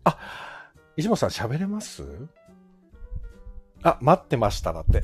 [0.06, 0.18] あ、
[0.96, 2.04] 石本さん喋れます？
[3.84, 5.02] あ、待ってましただって。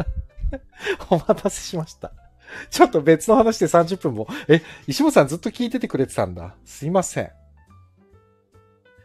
[1.10, 2.12] お待たせしました。
[2.70, 4.28] ちょっと別の話で30分も。
[4.48, 6.54] え、石本さんずっと聞いててくれてたんだ。
[6.64, 7.30] すいません。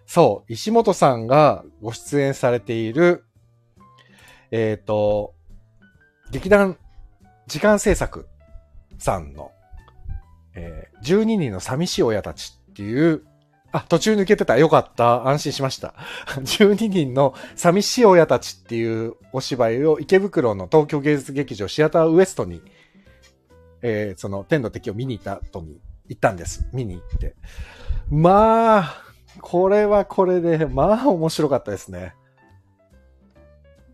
[0.05, 3.25] そう、石本さんがご出演されている、
[4.51, 5.33] えっ、と、
[6.31, 6.77] 劇団
[7.47, 8.27] 時間制作
[8.97, 9.51] さんの、
[10.53, 13.21] えー12人の寂しい親たちっていう、
[13.71, 14.57] あ、途中抜けてた。
[14.57, 15.27] よかった。
[15.27, 15.93] 安心しました。
[16.41, 22.61] 12人の寂しい親たちっていうお芝居を池袋の東京芸術劇場シアターウエストに、
[23.87, 26.67] えーその天の敵を見に行った後に行ったんです。
[26.73, 27.35] 見に行って。
[28.09, 29.03] まあ、
[29.41, 32.15] これはこれで、まあ面白かったですね。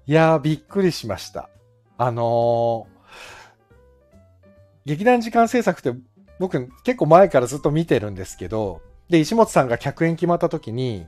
[0.07, 1.49] いやー、びっくりしました。
[1.97, 3.01] あのー
[4.85, 5.99] 劇団時間制作って
[6.39, 11.05] 僕結構前からずっと見てるんですけど、で、石本さんが客演決まった時に、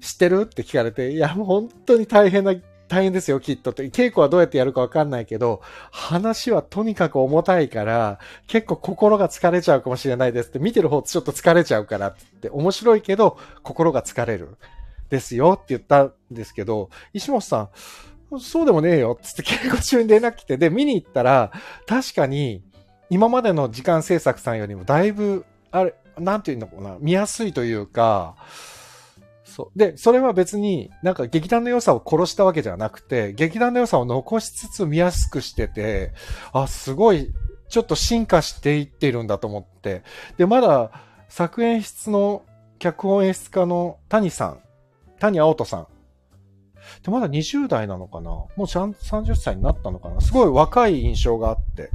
[0.00, 0.42] 知ってる？
[0.42, 2.54] って聞かれて、いや、もう本当に大変な、
[2.88, 3.84] 大変ですよ、きっとって。
[3.90, 14.56] 稽古はどうやってやるかわかんないけど、話はとにかく重たいから、結構心が疲れちゃうかもしれないですって、見てる方ちょっと疲れちゃうからって、面白いけど、心が疲れる。
[15.10, 17.70] ですよって言ったんですけど、石本さ
[18.32, 21.52] ん、そうでもねえよつって稽古中に連絡来て、で、見に行ったら、
[21.86, 22.62] 確かに、
[23.10, 28.36] 今までの時間制作さんよりもだいぶ、あれ、なんていうのかな、見やすいというか、
[29.54, 29.78] そう。
[29.78, 36.12] で、それは別になんか劇団の良さを殺したわけじゃなくて、劇団の良さを残しつつ見やすくしてて、
[36.52, 37.32] あ、すごい、
[37.68, 40.02] ちょっと進化していってるんだと思って。
[40.38, 40.90] で、まだ
[41.28, 42.42] 作演出の
[42.80, 44.58] 脚本演出家の谷さん、
[45.20, 45.86] 谷青人さん。
[47.04, 48.30] で、まだ20代なのかな？
[48.30, 50.20] もうちゃん30歳になったのかな？
[50.20, 51.90] すごい若い印象があって。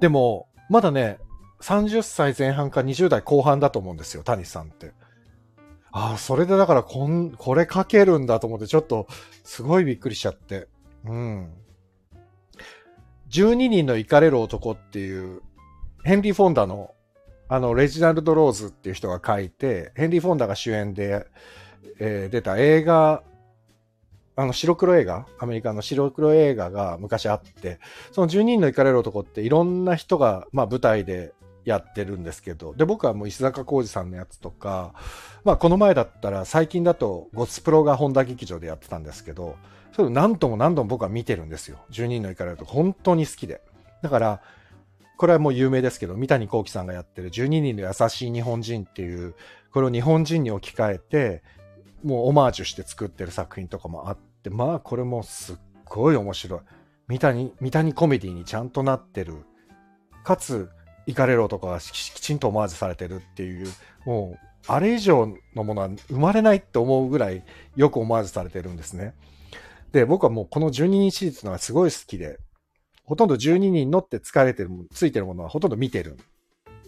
[0.00, 1.18] でも、まだね、
[1.62, 4.92] 30歳前半か20代後半だと思うんですよ、谷さんって。
[5.98, 9.06] ああ、それでだからこん、これ書けるんだと思って、ちょっと、
[9.44, 10.68] すごいびっくりしちゃって。
[11.06, 11.50] うん。
[13.30, 15.40] 12人のイカれる男っていう、
[16.04, 16.94] ヘンリー・フォンダの、
[17.48, 21.26] あの、レジナルド・ローズっていう人が書いて、ヘンリー・フォンダが主演で、
[21.98, 23.22] えー出た映画、
[24.36, 27.80] あの、白黒映画アメリカの白黒映画が昔あって、
[28.12, 31.32] その12人のイカれる男っていろんな人が、まあ舞台で
[31.66, 34.94] やってるんですけど、で、僕はもう石坂浩二さんのやつとか、
[35.44, 39.56] まあこの前だったら最近だとゴスプロが本田劇場でやってたんですけど、
[39.92, 41.78] それを何度も何度も僕は見てるんですよ。
[41.90, 43.60] 12人の行かれると本当に好きで。
[44.00, 44.40] だから、
[45.16, 49.34] これはもう有名ですけど、三谷幸喜さんがやってる12人の優しい日本人っていう、
[49.72, 51.42] これを日本人に置き換えて、
[52.04, 56.60] もうオマージュして作ってる作品とかもあって、まあこれもすっごい面白い。
[57.08, 59.44] 三谷、三谷コメディにちゃんとなってる。
[60.22, 60.68] かつ、
[61.06, 63.68] イカレロとかがききちんとオマージュされてるっていう、
[64.04, 64.38] もう、
[64.68, 67.44] あれ以上のものは生まれないって思うぐらい
[67.76, 69.14] よくオマージュされてるんですね。
[69.92, 72.38] で、僕はもうこの12人シリーズのがすごい好きで、
[73.04, 76.16] ほとんど12人乗って疲れてるついてるものはほとんど見てる。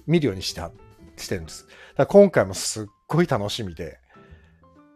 [0.07, 0.73] 見るようにした、
[1.17, 1.67] してるんです。
[1.67, 3.99] だから今回もすっごい楽しみで。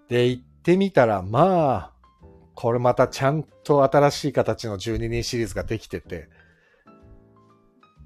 [0.09, 1.93] で、行ってみたら、まあ、
[2.55, 6.29] これまたちゃんと新しい形の12人シリーズができてて、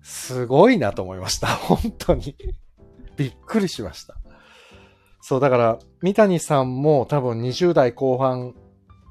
[0.06, 1.48] すごいなと思いました。
[1.66, 2.36] 本当に。
[3.16, 4.16] びっくりしました。
[5.20, 8.54] そう、だから、三谷さんも多分20代後半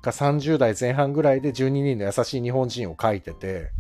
[0.02, 3.72] か30代前半ぐらいで12人の優しい日本人を書いてて、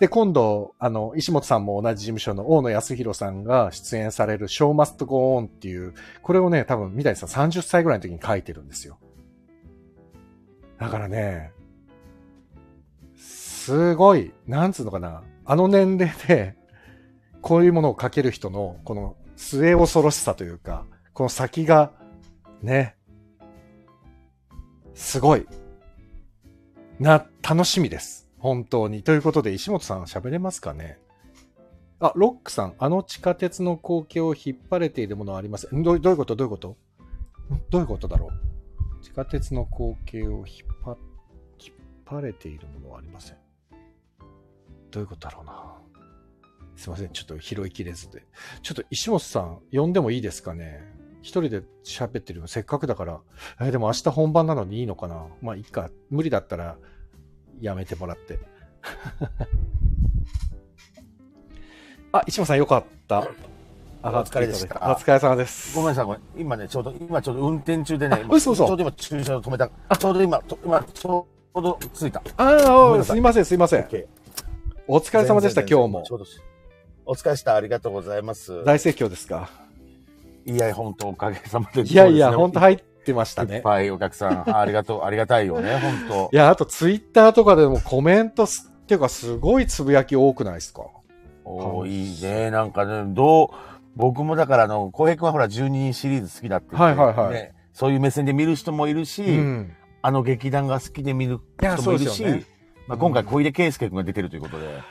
[0.00, 8.98] で、今度、あの、石本さんも同じ事務所の大野康弘さんが出演される Show Must Go On っていう、これをね、多分三谷さん30歳ぐらいの時に書いてるんですよ。
[10.80, 11.52] だからね、
[13.16, 16.54] すごい、なんつうのかな、あの年齢で、
[17.40, 20.84] こういうものを書ける人の、この末恐ろしさというか、
[21.14, 21.90] この先が、
[22.60, 22.96] ね、
[24.92, 25.46] すごい、
[27.00, 28.28] な、楽しみです。
[28.38, 29.02] 本当に。
[29.02, 30.98] ということで、石本さん喋れますかね？
[31.98, 35.66] あ、ロックさん、あの地下鉄の光景を引っ張れているものはあります。
[35.72, 36.36] どうどういうこと？
[36.36, 36.76] どういうこと？
[37.70, 39.02] どういうことだろう？
[39.02, 40.98] 地下鉄の光景を引っ張、
[41.58, 43.36] 引っ張れているものはありません。
[44.90, 45.74] どういうことだろうな。
[46.76, 47.10] すいません。
[47.10, 48.24] ちょっと拾いきれずで。
[48.62, 50.80] ちょっと石本さん、呼んでもいいですかね
[51.22, 53.20] 一人で喋ってるのせっかくだから。
[53.60, 55.90] えーでも明日本番なのにいいのかなまあいいか。
[56.10, 56.76] 無理だったら
[57.60, 58.38] やめてもらって。
[62.12, 63.28] あ、石本さんよかった。
[64.02, 65.74] 上がっていただいてお疲れでしたお疲れ様です。
[65.74, 66.20] ごめんなさい、ごめん。
[66.36, 69.68] 今ね、ちょうど、今ちょうど運転中でね、今嘘嘘ちょうど今駐車場止めた。
[69.68, 72.22] ちょうど今、と今、ちょうど着いた。
[72.36, 73.88] ああ、すいません、すいません。
[74.90, 76.12] お疲れ様でした、今日もち。
[76.12, 76.24] ょうど
[77.04, 77.54] お疲れした。
[77.54, 78.64] ありがとうございます。
[78.64, 79.50] 大盛況ですか？
[80.46, 81.82] いや、本当おかげさまで。
[81.82, 82.76] いやいや、本当はい。
[82.76, 83.62] 入ってましたねいっ。
[83.62, 90.84] ぱいお客さん、 ありがとう、ありがたいよね、本いや、あとツイッターとかでもコメントすっていうかすごいつぶやき多くないですか？
[91.44, 91.50] 当。
[91.50, 92.50] おーいいね。
[92.50, 93.48] なんかね、どう、
[93.94, 99.72] 僕もだから、あの、浩平君はほら、12人シリーズ好きだって言って、はいはいはいねそういう目線で見る人もいるし、うん。
[100.02, 102.24] あの劇団が好きで見る人もいるし、
[102.88, 104.82] まあ、今回小出圭介君が出てるということで、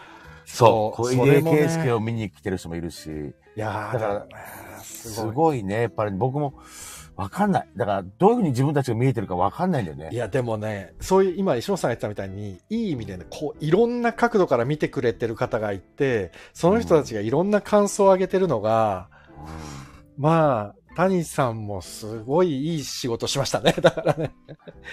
[0.45, 4.27] そう小出圭介を見に来てる人もいるし、いやーだから
[4.81, 5.63] すすごい。
[5.63, 6.53] ね、やっぱり僕も
[7.15, 7.67] わかんない。
[7.75, 10.09] だから、どういうふうに自分たちが見えてるかわかんないんだよね。
[10.11, 19.09] いや、でもね、そういう、今、石本さんが言ったみたいに、いい意味でね、こう、いろんな角度から見てくれてる方がいて、その人たちがいろんな感想を上げてるのが、
[20.15, 23.73] まあ、谷さんもすごいいい仕事しましたね。
[23.81, 24.31] だからね、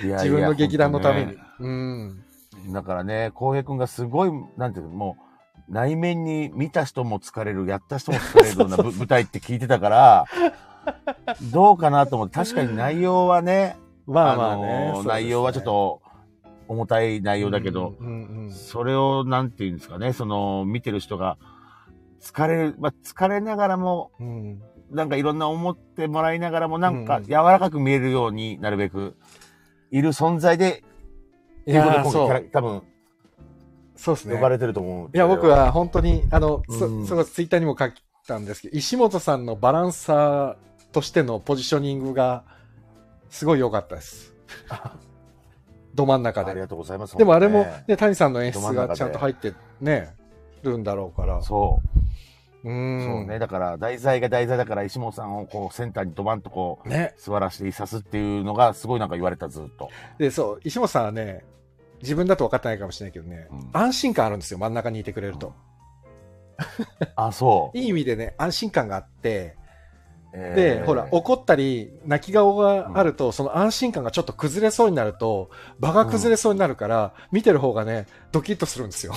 [0.02, 1.36] うんいやいや自分の劇団のために。
[1.58, 2.24] 本うん。
[2.72, 5.16] だからね、浩平君がすごい、なんていうの、も
[5.68, 10.24] う、内面に見た人も疲れる、やった人も疲れるようなぶ舞台って聞いてたから、
[11.52, 14.92] どうかなと思って、確かに内容はね、まあまあね。
[14.92, 16.02] のー内容はちょっと
[16.68, 18.50] 重たい内容だけど、うんうんうん。
[18.52, 21.38] それをなんていうんですかね、その見てる人が
[22.20, 24.62] 疲れる、まあ疲れながらも、うん。
[24.90, 27.24] なんかいろんな思ってもらいながらも、なんかうん。
[27.24, 29.16] 柔らかく見えるようになるべく、
[29.90, 30.84] いる存在で、
[31.66, 32.44] いっていうことやーそで今回。
[32.44, 32.82] 多分
[33.96, 34.40] そうですね呼。
[34.40, 35.10] ばれてると思う。
[35.14, 37.92] いや、僕、は本当に、あの、そ、うんそそツイッターにも書い
[38.26, 40.56] たんですけど、石本さんのバランサー
[40.92, 42.44] としてのポジショニングが、
[43.30, 44.34] すごい良かったです。
[45.94, 46.50] ど真ん中で。
[46.50, 47.16] ありがとうございます。
[47.16, 50.14] でもあれもね、ね、谷さんの演出がちゃんと入ってね、
[50.62, 51.40] るんだろうから。
[51.42, 52.03] そう
[52.64, 53.04] う、ん。
[53.04, 53.38] そうね。
[53.38, 57.14] だから、題材が題材だから、石本さんをこう、センターにドバンとこう、ね。
[57.18, 59.90] 座らせていさすっていうのが、すごいなんか言われた、ずっと。
[60.18, 61.44] で、そう、石本さんはね、
[62.00, 65.54] 自分だと分かってないかもしれないけどね、うん安心感あるんですよ、真ん中にいてくれると。
[67.16, 67.78] あ、そう。
[67.78, 69.56] いい意味でね、安心感があって、
[70.36, 75.48] えで、ーほら、怒ったり、泣き顔があると、その安心感がちょっと崩れそうになると、
[75.78, 79.14] 場が崩れそうになるから、見てる方がね、ドキッとするんですよ。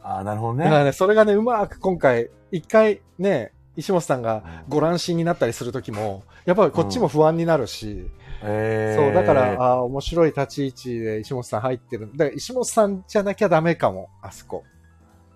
[0.00, 0.64] あ、なるほどね。
[0.64, 8.08] だからね、それがね、うまく今回、一回ね、石本さんがご乱心になったりするときも、やっぱりこっちも不安になるし、
[8.44, 12.10] えーそう、だから、ああ、面白い立ち位置で石本さん入ってる。
[12.14, 14.64] だから石本さんじゃなきゃダメかも、あそこ。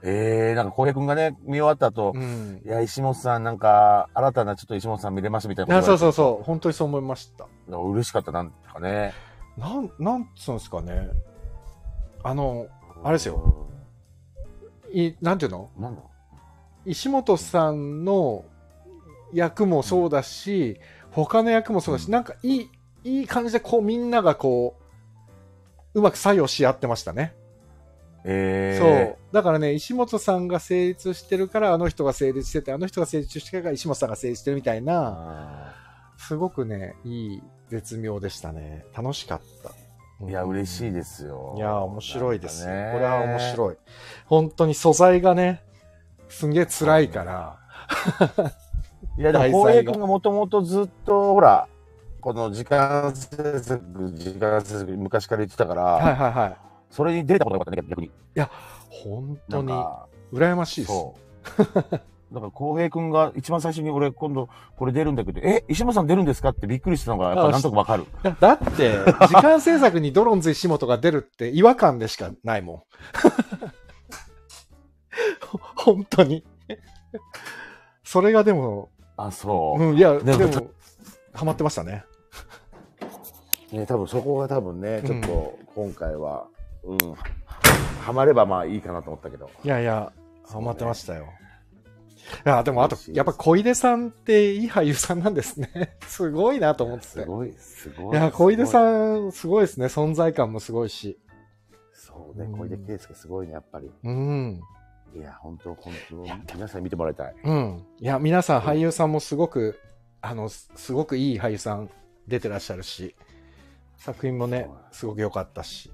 [0.03, 2.61] ええなんか浩平くんがね、見終わった後、うん。
[2.65, 6.45] いや、石本さんなんか、新たなちょっと石本さん見れますみたいなことそうそうそう。
[6.45, 7.47] 本当にそう思いました。
[7.69, 7.91] う。
[7.93, 9.15] 嬉しかった、なんかね。
[9.57, 11.09] なん、なんつうんですかね。
[12.23, 12.67] あの、
[13.03, 13.67] あれですよ。
[14.93, 15.71] い、なんていうの？
[15.77, 15.83] うん。
[15.83, 16.03] なんだ？
[16.87, 18.45] 石本さんの
[19.33, 20.79] 役もそうだし、
[21.11, 22.71] 他の役もそうだし、うんなんかいい、
[23.05, 24.77] いい感じでこうみんながこ
[25.95, 27.35] う、うまく作用し合ってましたね。
[28.25, 29.17] えそうえ。
[29.33, 35.75] だからね、石本さんが成立してるから、あの人が成立してて、あの人が成立してるから、石本さんが成立してるみたいな、あ
[36.19, 38.85] すごくね、いい絶妙でしたね。
[38.97, 39.71] 楽しかった。
[40.25, 41.55] ーいや、嬉しいでですよ。
[41.57, 43.77] いや、面白いですねこれは面白い。
[44.27, 45.63] 本当に素材がね、
[46.29, 47.59] すんげえ辛いから。
[49.19, 51.69] いや、でも、浩平君がもともとずっと、ほら、
[52.21, 56.57] この時間制作、時間制作、昔から言ってたから、はいはいはい。
[56.91, 58.11] それに出れたことがよかったね、逆に。
[58.91, 59.73] 本当に、
[60.33, 60.93] 羨ましいです。
[60.93, 61.83] そう。
[62.33, 68.03] だから、浩平君が一番最初に俺、今度、これ出るんだけど、え、石本さん出るんですかってびっくりしたのが、やっぱなんとかわかる。
[68.03, 68.99] いやだって、
[69.29, 72.83] 時間制作にドロンズ石本が出るって違和感でしかないもん。
[75.77, 76.45] 本当に。
[78.05, 79.83] それがでも、あ、そう。
[79.83, 80.71] うん、いや、でも
[81.33, 82.05] ハマってましたね。
[83.73, 86.47] ね、多分そこが多分ね、うんちょっと今回は、
[86.85, 86.99] うん、
[88.03, 89.51] ハマればまあいいかなと思ったけど。
[89.65, 90.13] いやいや、
[90.49, 91.27] ハマってましたよ。
[92.45, 95.97] いや、でもあとやっぱ小出さんっていい俳優さんなんですね。
[96.07, 97.09] すごいなと思ってて。
[97.11, 98.17] すごい、すごい。
[98.17, 98.67] いや、小出ん。
[98.67, 99.87] さん、すごいですね。
[99.87, 101.19] 存在感もすごいし。
[101.93, 103.91] そうねう、ん小出圭介すごいね、やっぱり。
[104.05, 104.61] うん。
[105.17, 107.35] いや、本当本当皆さんに見てもらいたい。
[107.45, 107.85] うん。
[107.99, 109.81] いや、皆さん俳優さんもすごく、
[110.21, 111.91] あの、すすごくいい俳優さん
[112.29, 113.15] 出てらっしゃるし、
[113.97, 115.87] 作品もね、すごく良かったし。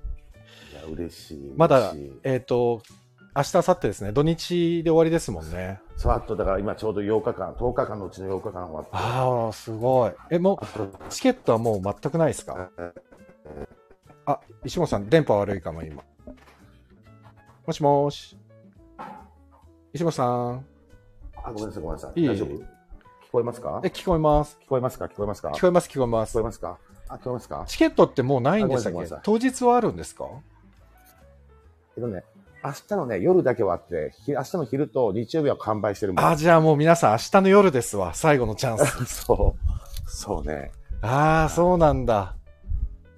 [0.73, 1.53] いや、嬉しい。
[1.57, 1.93] まだ
[2.25, 2.83] えっ、と、
[3.37, 4.12] 明日、明後日ですね。
[4.12, 5.81] 土日で終わりですもんね。
[5.97, 8.91] そう、あとだから今ちょうど8日間、10日間のうちの8日間終わって。
[8.93, 10.12] ああ、すごい。
[10.31, 12.70] え、もう、チケットはもう全くないですか？
[14.27, 16.03] あ、石本さん、電波悪いかも、今。
[17.66, 18.37] もしもーし。
[19.93, 20.64] 石本さん。
[21.45, 22.20] あ、ごめんなさい、ごめんなさい。
[22.20, 22.49] いい大丈夫？
[22.49, 22.61] 聞
[23.32, 23.80] こえますか？
[23.84, 24.59] え、聞こえます。
[24.64, 25.05] 聞こえますか？
[25.07, 25.49] 聞こえますか？
[25.51, 26.43] 聞こえます、聞こえます聞こえ。
[26.45, 26.78] ますか？
[27.09, 27.64] あ、聞こえますか？
[27.66, 30.24] チケットってもうないんでしたっあごめんなさいけ当日はあるんですか？
[31.97, 32.24] えっとね、
[32.64, 36.24] 明日のね、夜だけはあって、ひ明日の昼と日曜日は完売してるもん。
[36.24, 38.14] あ、じゃあもう皆さん明日の夜ですわ。
[38.14, 39.05] 最後のチャンス。
[39.24, 39.55] そ
[40.07, 40.11] う。
[40.11, 40.72] そうね。
[41.03, 42.36] ああ、そうなんだ。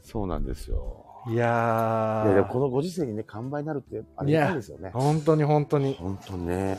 [0.02, 1.03] そうなんですよ。
[1.26, 2.52] いやいや、でもー。
[2.52, 4.90] このご時世にね、完売になるってありがたいですよね。
[4.92, 5.96] 本当に本当に。
[5.98, 6.78] 本当ね。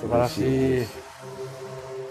[0.00, 0.86] 素晴らしい。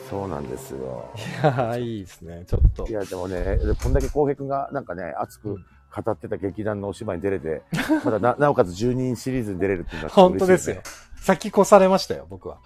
[0.09, 1.11] そうなんですよ。
[1.43, 2.43] やー、いいですね。
[2.47, 2.91] ちょっとい。
[2.91, 5.59] や、でもね、こんだけ浩平君がなんかね、熱く
[6.03, 7.63] 語ってた劇団のお芝居に出れて、
[8.03, 10.77] まだな なおかつ10人シリーズに出れるっていうのは本当ですよ。
[11.25, 12.59] 先越されましたよ、僕は。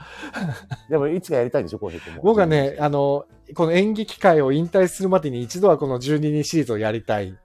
[0.90, 2.24] でも、いつかやりたいんでしょ、浩平君も。
[2.24, 3.26] 僕はね、あの、
[3.56, 7.38] この演劇界を引退するまでに一度はこの12人シリーズをやりたい。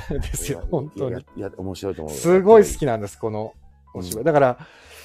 [0.20, 1.24] ですよ、本当に。。
[1.36, 2.14] いや面白いと思う。
[2.14, 3.54] すごい好きなんです、この
[3.94, 4.18] お芝居。
[4.18, 4.58] うんだから、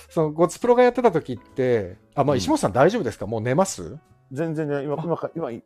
[0.10, 3.26] その、ゴツプロがやってた時って、あ、まあ、うん石本さん大丈夫ですか？
[3.28, 3.98] もう寝ます？
[4.34, 5.62] 全然ね、今、今か、今、家、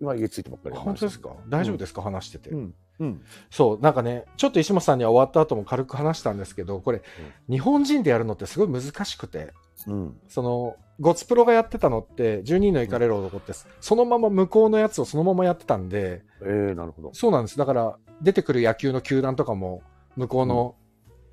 [0.00, 0.76] 今家着いてばっかり。
[0.76, 1.30] 本当ですか？
[1.48, 2.02] 大丈夫ですか？
[2.02, 2.50] 話してて。
[2.50, 2.74] うん。
[2.98, 3.22] うん。
[3.50, 7.02] そう、なんかね、ちょっと石本さんには終わった後も軽く話したんですけど、これ、
[7.48, 9.52] 日本人でやるのってすごい難しくて、
[9.86, 10.16] うん。
[10.28, 17.10] その、ゴツプロがやってたのって、12人の行かれる男って、そのまま向こうのやつをそのままやってたんで、ええなるほど。
[17.12, 17.58] そうなんです。
[17.58, 19.82] だから、出てくる野球の球団とかも、
[20.16, 20.74] 向こうの、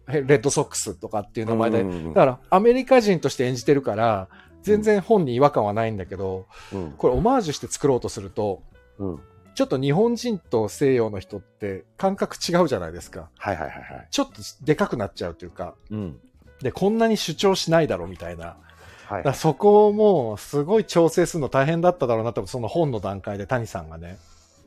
[0.08, 4.28] へレッドソックスとかっていう名前で、だから、アメリカ人として演じてるから、
[4.62, 6.92] 全然本に違和感はないんだけど、うん。
[6.98, 8.64] これオマージュして作ろうとすると、
[8.98, 9.20] うん。
[9.56, 13.30] ちょっと日本人と西洋の人って感覚違うじゃないですか。
[13.38, 14.08] はいはいはいはい。
[14.10, 16.20] ちょっとでかくなっちゃうというか、うん。
[16.62, 18.58] で、こんなに主張しないだろうみたいな。
[19.06, 19.34] はい。
[19.36, 24.18] そこをもうすごい調整するの大変だっただろうなと、その本の段階で谷さんがね。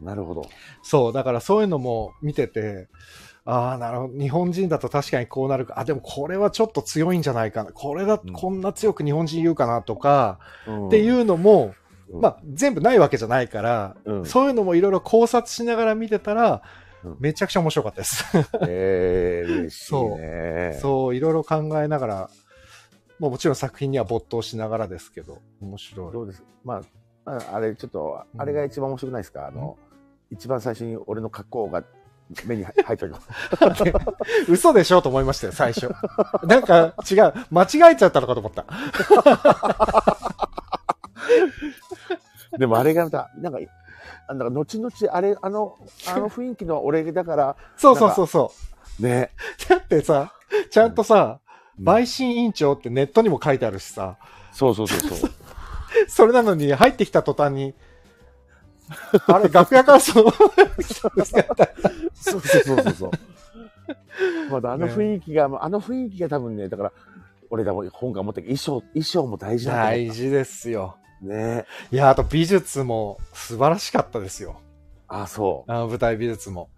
[0.00, 0.46] なるほど。
[0.82, 2.88] そう、だからそういうのも見てて、
[3.44, 4.18] ああ、なるほど。
[4.18, 5.78] 日本人だと確かにこうなるか。
[5.78, 7.72] あ、でもこれはちょっと強いんじゃないかな。
[7.72, 10.38] これだ、うんこんな強く日本人言うかなとか、
[10.68, 11.74] っっていうのも、
[12.10, 16.62] うんまあ、全部ないわけじゃないから、うんそういうのもいろいろ考察しながら見てたら、
[17.04, 18.24] うんめちゃくちゃ面白かったです。
[18.66, 20.78] ええ嬉しいね。
[20.82, 22.30] そう、いろいろ考えながら、
[23.20, 26.12] もうもちろん作品には没頭しながらですけど、面白い。
[26.12, 26.42] どうです？
[26.64, 26.82] ま
[27.24, 29.76] あ、ああれちょっと、あれが一番面白くないですか、あの、
[30.30, 31.84] 一番最初に俺の格好が
[32.44, 33.18] 目に入入ったの。
[34.48, 35.90] 嘘でしょと思いましたよ、最初。
[36.44, 37.32] なんか違う。
[37.50, 38.66] 間違えちゃったのかと思った。
[42.58, 43.58] でもあれがまた、なんか、
[44.28, 45.76] あなんか後々あれ、あの、
[46.08, 48.52] あの雰囲気の俺だから、そうそうそうそ
[48.98, 49.30] ね。
[49.66, 49.68] う。
[49.68, 50.32] だってさ、
[50.70, 51.40] ちゃんとさ、
[51.80, 54.16] 陪審委員長ってネットにも書いてあるしさ、
[54.52, 55.30] そうそうそうそう。
[56.08, 57.74] それなのに入ってきた途端に、
[59.26, 60.40] あれ、楽屋からその、そう
[62.14, 63.10] そうそうそうそう。
[64.50, 66.92] まだあの雰囲気が、あの雰囲気が多分ね、だから、
[67.50, 70.96] 俺らも今回思ったけど、衣装、衣装も大事だ大事ですよ。
[71.20, 74.60] ねいや、あと美術も素晴らしかったですよ。
[75.08, 76.68] あ、そあの舞台美術も。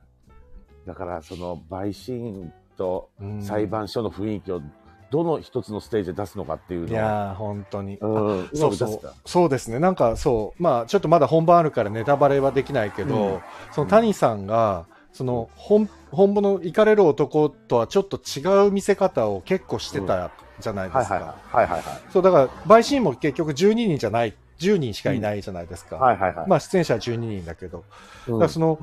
[0.84, 0.88] う。
[0.88, 4.62] だから、その、陪審員とうん裁判所の雰囲気を、
[5.10, 7.98] どの一つのステージで出すのかっていうのをいやー、本当に。
[8.00, 9.00] うん、そうそう。
[9.24, 13.40] そうですね、なんかそう、まあ、ちょっとまだ本番あるからネタバレはできないけど、うん
[13.72, 21.14] その谷さんが、その本本物の行かれる男とはちょっと違う見せ方を結構してたじゃないですか。
[21.14, 21.66] はいはいはい。
[21.68, 22.00] はいはいはい。
[22.10, 25.96] そう、だから、陪審員も結局12人じゃない、10人しかいないじゃないですか。
[25.96, 26.48] はいはいはい。
[26.48, 27.84] まあ、出演者は12人だけど、
[28.26, 28.78] うんだからその、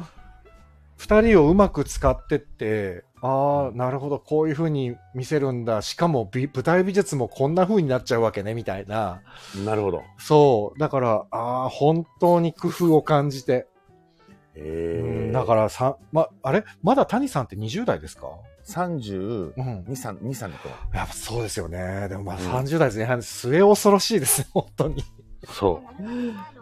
[0.98, 5.82] 二人をうまく使ってって、ああ、なるほど、こういう風に見せるんだ。
[5.82, 9.22] しかも美舞台美術もこんな風になっちゃうわけね、みたいな。
[9.66, 10.04] なるほど。
[10.20, 10.80] そう。
[10.80, 13.68] だから、ああ、本当に工夫を感じて。
[14.56, 15.32] へうんえ。
[15.32, 16.64] だからさ、ま、あれ？
[16.84, 18.28] まだ谷さんって20代ですか
[18.68, 19.84] ？32、うん。
[19.88, 20.70] 3、2、3だと。
[20.96, 22.08] やっぱそうですよね。
[22.10, 25.04] でもまあうん30代前半、末恐ろしいですね、 本当に。
[25.48, 25.82] そ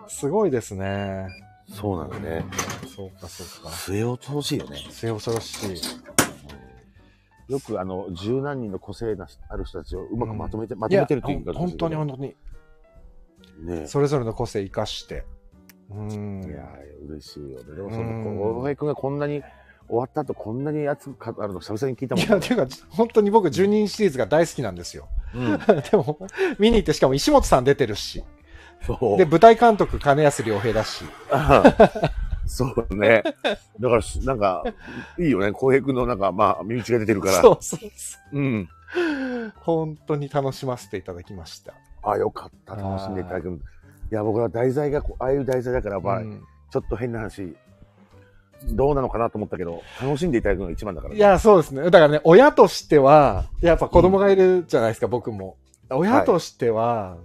[0.08, 0.10] う。
[0.10, 1.28] すごいですね。
[1.70, 2.46] そうなのね。
[2.96, 3.70] そうか、そうか。
[3.72, 4.78] 末恐ろしいよね。
[4.90, 5.82] 末恐ろしい。
[7.48, 12.36] よくあの、十何人の個性なある人たちをうまくまとめて、まいやとめてるっていうか、本当に本当に。
[13.60, 15.26] ねそれぞれの個性生かして。
[15.90, 16.44] うん。
[16.46, 17.76] いやー、嬉しいよね。
[17.76, 19.44] でも、そうんの、大平君がこんなに、
[19.90, 25.10] 終わった後こんなに熱く語るの久々に聞いたもんいや、ていうか、本当に僕、10人シリーズが大好きなんですよ。
[25.36, 25.60] うん。
[25.92, 26.20] でも、
[26.58, 28.24] 見に行って、しかも石本さん出てるし。
[29.18, 31.06] で、舞台監督、金安良平だし。
[32.46, 33.24] そうね。
[33.80, 34.64] だから、なんか、
[35.18, 35.52] いいよね。
[35.52, 37.42] 浩平君のなんか、まあ、身内が出てるから。
[37.42, 38.38] そうそうそう。
[38.38, 38.70] うん。
[39.62, 41.74] 本当に楽しませていただきました。
[42.04, 42.76] あ、よかった。
[42.76, 43.50] 楽しんでいただく。
[43.50, 47.56] いや、僕は題材がこう、ああいう題材だから、まあ、うんちょっと変な話、
[48.72, 51.84] どうなのかなと思ったけど、楽しんでいただくのが一番だから、い、や、そうですね。
[51.84, 55.56] だからね、親としては、やっぱ子供がいるじゃないですか、僕も。
[55.92, 57.18] 親としては、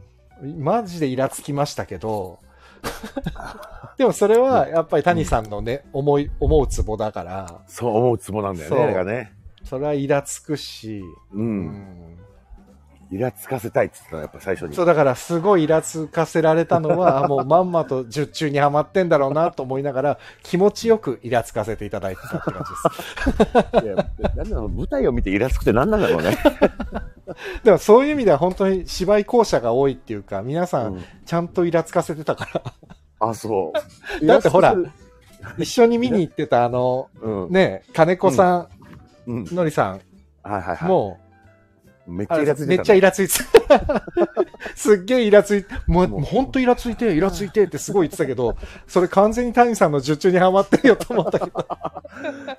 [0.42, 2.40] マジでイラつきましたけど、
[3.98, 9.32] でもそれはやっぱり谷さんのね、思い、思うツボだから、そう思うツボなんだよね、あれがね。
[9.64, 11.38] それはイラつくし、う。
[11.38, 12.18] うんん
[13.10, 14.74] イラつかせたいって言ってたの、やっぱ最初に。
[14.74, 23.84] そうだからすごいイラつかせられたのは、あ もうまんまと術中にはまってんだろうなと思いながら、気持ちよくイラつかせていただいてたって感じです。
[23.84, 23.94] いや
[24.36, 26.36] なんだろう舞台を見てイラつくって何なんだろうね。
[27.64, 32.62] でもそういう意味では本当に芝居校舎が多いっていうか、皆さうんんちゃんとイラつかせてたから、
[33.20, 33.72] あ、そ
[34.22, 34.24] う。
[34.26, 34.76] だってほら
[35.58, 37.50] 一緒に見に行ってたあの、うん。
[37.50, 38.68] ね、金子さ
[39.26, 39.44] うん。
[39.44, 40.00] ん、のりさん、
[40.42, 40.88] はいはいはい。
[40.88, 41.18] も
[42.08, 43.34] めっう、あれちゃイラついてた、めっちゃイラついて
[43.68, 44.02] た。
[44.74, 48.56] すっげえイラついて、もう、もう本当イラついて、イラついてってすごい言ってたけど、
[48.86, 51.66] それ完全に谷さんの術中にはまってるよと思ったけど。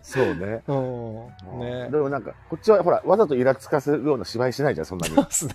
[0.03, 0.61] そうね。
[0.67, 1.59] うん。
[1.59, 5.15] ねでもなんか、こっちはほら、わざとイラつかせるような芝居しないじゃん、そんなに。
[5.15, 5.53] ですね。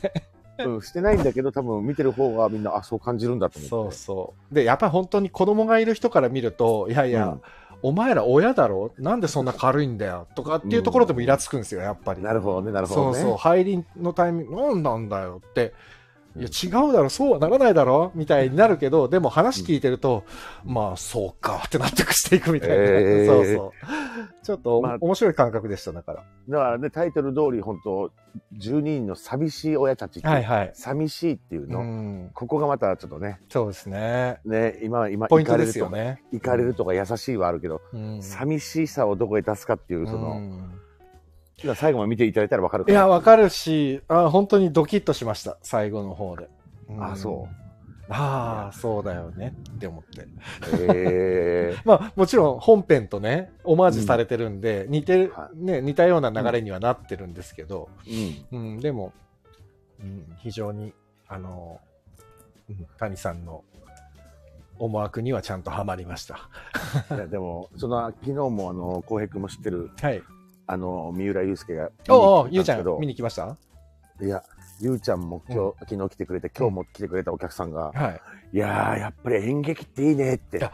[0.59, 3.69] うん、してないんだけど、多分見てる方はみんな、あ、そう感じるんだと思って。
[3.71, 4.55] そうそう。
[4.55, 7.43] で、やっぱり本当に子供がいる人から見ると、いやいや、うん
[7.83, 8.93] お前ら親だろ？
[8.97, 10.27] なんでそんな軽いんだよ？
[10.35, 12.23] とかっていうところでもイラつくんですよ、やっぱり。
[12.23, 13.15] なるほどね、なるほどね。
[13.17, 15.75] そうそう、入りのタイミング、なんなんだよって、
[16.37, 20.25] いや、違うだろ、そうはならないだろみたいになるけど、でも話聞いてると、
[20.65, 22.75] まあ、そうかって納得していくみたいな。
[22.75, 23.71] えーそうそう。
[24.43, 26.25] ちょっとお、まあ面白い感覚でした、だから。
[26.49, 28.11] だからね、タイトル通り、本当
[28.59, 30.71] 12人の寂しい親たちってはいはい。
[30.75, 32.31] 寂しいっていううの、ん。
[32.35, 34.41] ここがまたちょっとね、そうですね。
[34.45, 35.99] ね、今、今、ポイントです行かれるとか。
[35.99, 36.23] よね。
[36.33, 38.23] 行かれるとか優しいはあるけど、うん。
[38.23, 40.81] 寂しさをどこへ出すかっていう、その、うん
[41.75, 46.49] 最後まで見ていただいたらわかるかないや、わかるし、あ本当にドキッとしました、最後の方で。
[46.99, 47.49] あそ
[48.09, 50.29] ああ、そうだよねって思って。
[50.79, 58.61] え まあ、もちろん本編とね、オマージュされてるんで、似てる、はね、似たような流れにはなってるんですけど、ー、うん。
[58.61, 59.13] うん、でも、
[60.01, 60.93] うん、非常に、
[61.29, 61.81] あの、
[62.69, 63.63] うん谷さんの
[64.79, 66.49] 思惑にはちゃんとハマりました。
[67.15, 70.23] いやでも、その、昨日も、あの、浩平君も知ってる、はい。
[70.67, 73.57] あの、三浦祐介が、おうおゆうちゃん、見に来ました？
[74.21, 74.43] いや、
[74.81, 78.11] ゆうちゃんも今日、昨日来てくれて、今日も来てくれたお客さんが、は
[78.53, 78.57] い。
[78.57, 80.71] いやー、やっぱり演劇っていいねって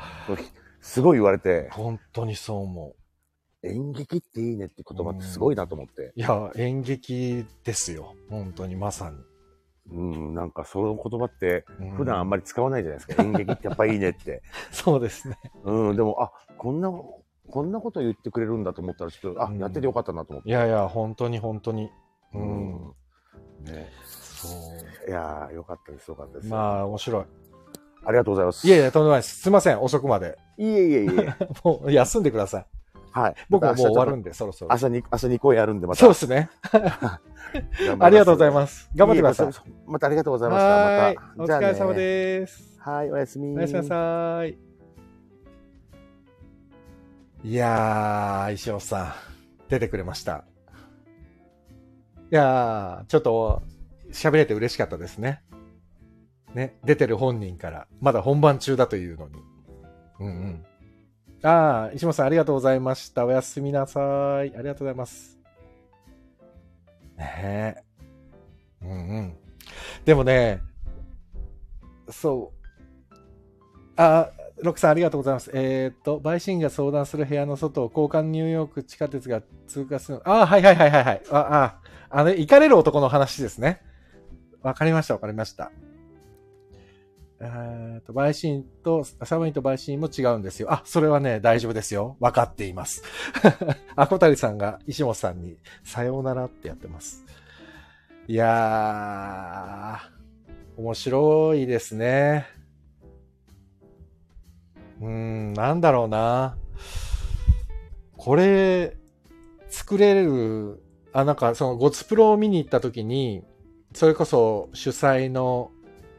[0.81, 2.95] すごい言われて、本当にそう思
[3.63, 3.67] う。
[3.67, 8.15] 演劇っていいねって言葉ってすごいなと思って、いや、演劇ですよ。
[8.31, 9.17] 本当にまさに。
[9.93, 13.23] うん、なんかその言葉って、うん普段あんまり使わないじゃないですか。
[13.23, 14.43] 演劇ってやっぱいいねって。
[14.71, 15.37] そうですね。
[15.65, 16.91] うん、でも、あ、こんな、
[17.51, 20.49] こんなこと言ってくれるんだと思ったら、ちょっと、あ、うんやっててよかったなと思って。
[20.49, 21.91] いやいや、本当に本当に。
[22.35, 22.39] う。
[22.39, 22.95] うん
[23.65, 24.49] ね、そ
[25.07, 25.11] う。
[25.11, 26.49] いやー、よかったです、よかったです。
[26.49, 27.25] まあ、面白い。
[28.05, 28.67] ありがとうございます。
[28.67, 29.41] いやいや、とんでもないです。
[29.41, 30.39] すいません、遅くまで。
[30.57, 31.35] いえいえいえ。
[31.63, 32.67] もう、休んでください。
[33.13, 33.35] はい。
[33.49, 34.73] 僕ももう終わるんんで、そろそろ。
[34.73, 36.01] 朝に、朝2公演あるんで、また。
[36.01, 36.51] そうですね。
[37.99, 38.91] ありがとうございます。
[38.95, 39.49] 頑張ってください。
[39.87, 41.21] またありがとうございました。。
[41.37, 41.59] まおた。
[41.59, 41.97] 疲れ様す。
[41.97, 42.79] です。
[42.79, 43.57] はい、おやすみ。
[43.57, 44.70] おやすみなさい。
[47.43, 49.15] いやー、石尾さん、
[49.71, 50.45] 出てくれました。
[52.31, 53.63] いやー、ちょっと、
[54.13, 55.43] 喋れて嬉しかったですね。
[56.55, 59.35] ね、出てる本人から、まだ本番中だというのに。
[60.21, 60.67] うんうん。
[61.43, 63.25] ああ、石本さんありがとうございました。
[63.25, 64.55] おやすみなさい。
[64.55, 65.39] ありがとうございます。
[67.17, 67.77] ね
[68.83, 68.85] え。
[68.85, 69.37] うんうん。
[70.05, 70.61] でもね、
[72.11, 73.15] そう。
[73.97, 74.31] あ、
[74.63, 75.51] ロックさんありがとうございます。
[75.55, 80.21] えーっと、陪審員が相談する部屋の外を交換ニューヨーク地下鉄が通過する。
[80.25, 81.23] ああ、はいはいはいはいはい。
[81.31, 81.81] あ、あ、
[82.11, 83.81] あの、行かれる男の話ですね。
[84.63, 85.71] わかりましたわかりました。
[87.43, 90.71] えーっと、陪審員と、サブイと陪審員も違うんですよ。
[90.71, 92.17] あ、それはね、大丈夫ですよ。
[92.21, 93.03] わかっています。
[93.97, 97.25] あこたりさんが石本さんに、さようならってやってます。
[98.29, 102.60] いやー、面白いですね。
[105.01, 106.57] うん、なんだろうな。
[108.17, 108.97] これ、
[109.69, 110.83] 作れる、
[111.13, 113.43] あ、なんかそのゴツプロを見に行った時に、
[113.95, 115.71] それこそ主催の、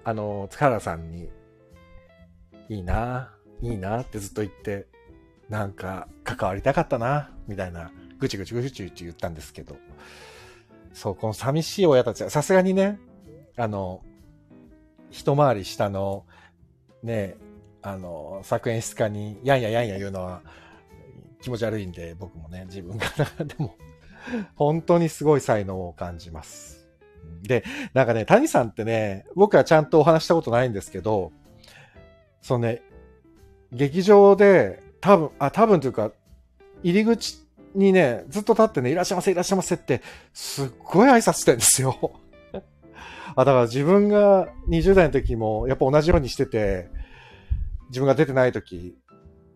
[0.03, 1.29] あの、塚原さんに、
[2.69, 4.87] いいな、いいなってずっと言って、
[5.47, 9.77] なんか関わりたかったな、みたいな、ぐちぐちぐちぐち言ったんですけど、
[10.93, 12.99] そう、この寂しい親たちは、さすがにね、
[13.57, 14.01] あの、
[15.11, 16.25] 一回り下の、
[17.03, 17.37] ね、
[17.81, 20.41] あの、作演出家に、やんややんや言うのは、
[21.41, 23.05] 気持ち悪いんで、僕もね、自分が、
[23.43, 23.75] でも、
[24.55, 26.87] 本当にすごい才能を感じます。
[27.43, 27.63] で、
[27.93, 31.31] なんかね、谷さんってね、僕はちゃんとお話したことないんですけど、
[32.41, 32.81] そのね、
[33.71, 36.11] 劇場で、多分、あ、多分というか、
[36.83, 37.37] 入り口
[37.73, 40.01] にね、ずっと立ってね、いらっしゃいませ、いらっしゃいませって、
[40.33, 42.19] すっごい挨拶してるんですよ。
[43.35, 46.89] あ、だから自分が20代の時も、やっぱ同じようにしてて、
[47.91, 48.95] 自分が出てない時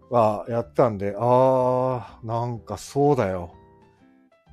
[0.10, 3.56] はやったんで、あー、なんかそうだよ。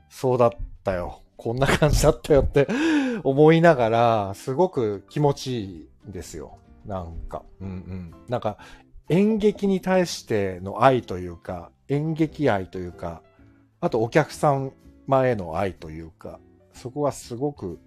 [0.09, 0.51] そうだっ
[0.85, 1.23] たよ。
[1.37, 2.69] こんな感じだったよって
[3.25, 6.59] 思いながら、すごく気持ちいいんですよ。
[6.87, 8.15] なんか、うんうん。
[8.29, 8.57] なんか、
[9.09, 13.21] 演劇に対しての愛というか、演劇愛というか、
[13.81, 14.71] あとお客様
[15.27, 16.39] への愛というか、
[16.73, 17.81] そこがすごく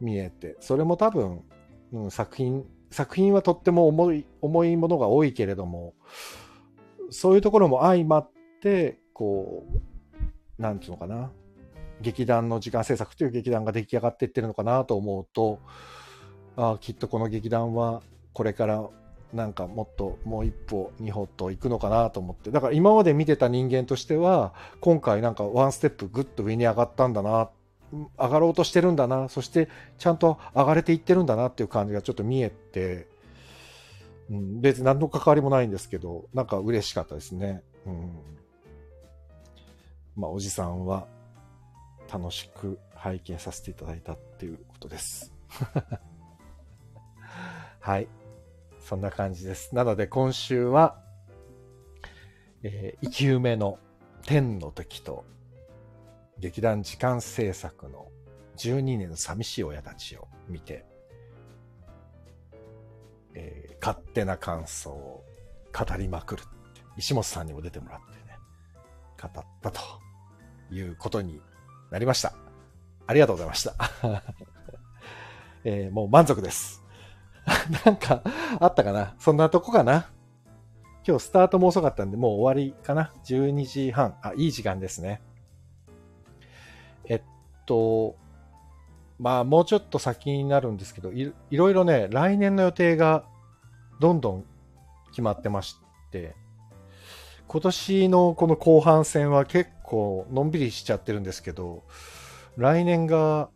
[0.00, 1.44] 見えて、それも多分、
[1.92, 5.94] うん、作品、作品はとっても重い、重いものが多いけれども、
[7.10, 8.30] そういうところも相まっ
[8.60, 9.64] て、こ
[10.58, 11.30] う、なんていうのかな。
[12.00, 15.58] 劇団の時間制作という劇団が出来上がっていってるのかなと思うと、
[16.56, 18.88] ああ、きっとこの劇団はこれから
[19.32, 22.50] なんかもっともう一歩二歩と行くのかなと思って。
[22.50, 27.50] だから今まで見てた人間としては、今回なんかワンステップグッと上に上がったんだなっ、
[27.92, 29.68] 上がろうとしてるんだな、そして
[29.98, 33.06] ちゃんと上がれていってるんだなっていう感じがちょっと見えて、
[34.30, 37.62] うん、別に何の関わりもないんですけど、なんか嬉しかったですね。
[37.86, 38.12] うん。
[40.16, 41.06] まあ、おじさんは
[42.12, 45.32] 楽しく拝見させていただいたっていうことです。
[47.80, 48.08] はい。
[48.80, 49.74] そんな感じです。
[49.74, 50.98] なので今週は、
[52.62, 53.78] えー生き埋めの
[54.26, 55.24] 天の時と、
[56.40, 58.08] 劇団時間制作の
[58.56, 60.84] 12年の寂しい親たちを見て、
[63.34, 65.24] えー勝手な感想を
[65.72, 66.50] 語りまくるって。
[66.96, 68.36] 石本さんにも出てもらってね、
[69.22, 69.80] 語ったと
[70.72, 71.40] いうことに
[71.92, 72.32] なりました。
[73.06, 73.74] ありがとうございました。
[75.64, 76.82] えーもう満足です。
[77.84, 78.22] なんか、
[78.60, 79.14] あったかな？
[79.20, 80.10] そんなとこかな？
[81.06, 84.18] 今日スタートも遅かったんで、もう終わりかな ?12 時半。
[84.22, 85.22] あ、いい時間ですね。
[87.68, 88.16] と、
[89.18, 93.24] まあ、もうちょっと先になるんですけど、いいろいろね、来年の予定が
[94.00, 94.44] どんどん
[95.10, 95.76] 決まってまし
[96.10, 96.34] て、
[97.46, 101.82] 今年のこの後半戦は結構のんびりしちゃってるんですけど、
[102.56, 103.50] 来年が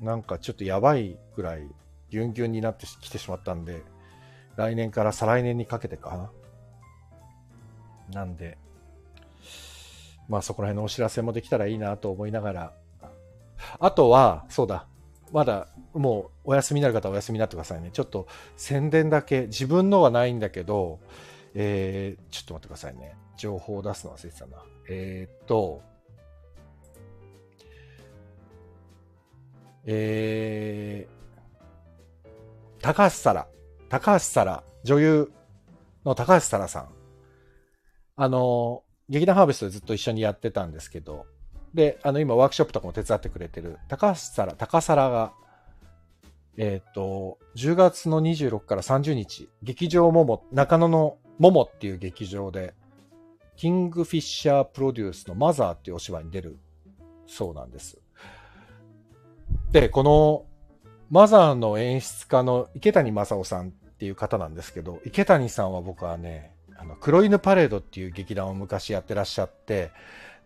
[0.00, 1.68] なんかちょっとやばいぐらい
[2.10, 3.82] ギュンギュンになってきてしまったんで、
[4.56, 6.30] 来年から再来年にかけてか
[8.10, 8.22] な。
[8.22, 8.58] なんで、
[10.28, 12.72] まあそこら辺のお知らせもできたらいいなと思いながら、
[13.78, 14.86] あとは、そうだ、
[15.32, 17.90] まだもうお休みになる方はお休みになってくださいね。
[17.92, 21.00] ちょっと宣伝だけ、自分のはないんだけど、
[21.54, 23.16] えー、ちょっと待ってくださいね。
[23.36, 24.62] 情報を出すの忘れてたな。
[24.88, 25.82] えーっと、
[29.86, 33.48] えー、高橋沙羅、
[33.88, 35.32] 高橋沙羅、女優
[36.04, 36.88] の高橋沙羅さん。
[38.16, 41.26] あの、劇団ハーベストでずっと一緒にやってたんですけど、
[41.78, 45.32] で、あの、今ワークショップとかも手伝ってくれてる高橋沙羅、高沙羅が、
[46.56, 52.74] えっ、と、10月の26から30日、劇場モモ、中野のモモっていう劇場で、
[53.54, 56.58] キングフィッシャープロデュースのマザーっていうお芝居に出る
[57.28, 57.96] そうなんです。
[59.70, 60.46] で、この
[61.10, 69.92] マザーの演出家の池谷正夫さんっていう方なんですけど、池谷さんは僕はね、あの黒犬パレードっていう劇団を昔やってらっしゃって、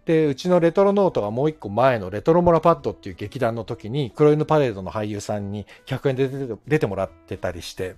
[0.04, 7.96] で、うちのレトロノートがもう一個前のレトロモラパッドっていう劇団の時に黒犬パレードの俳優さんに100円で出てもらってたりして、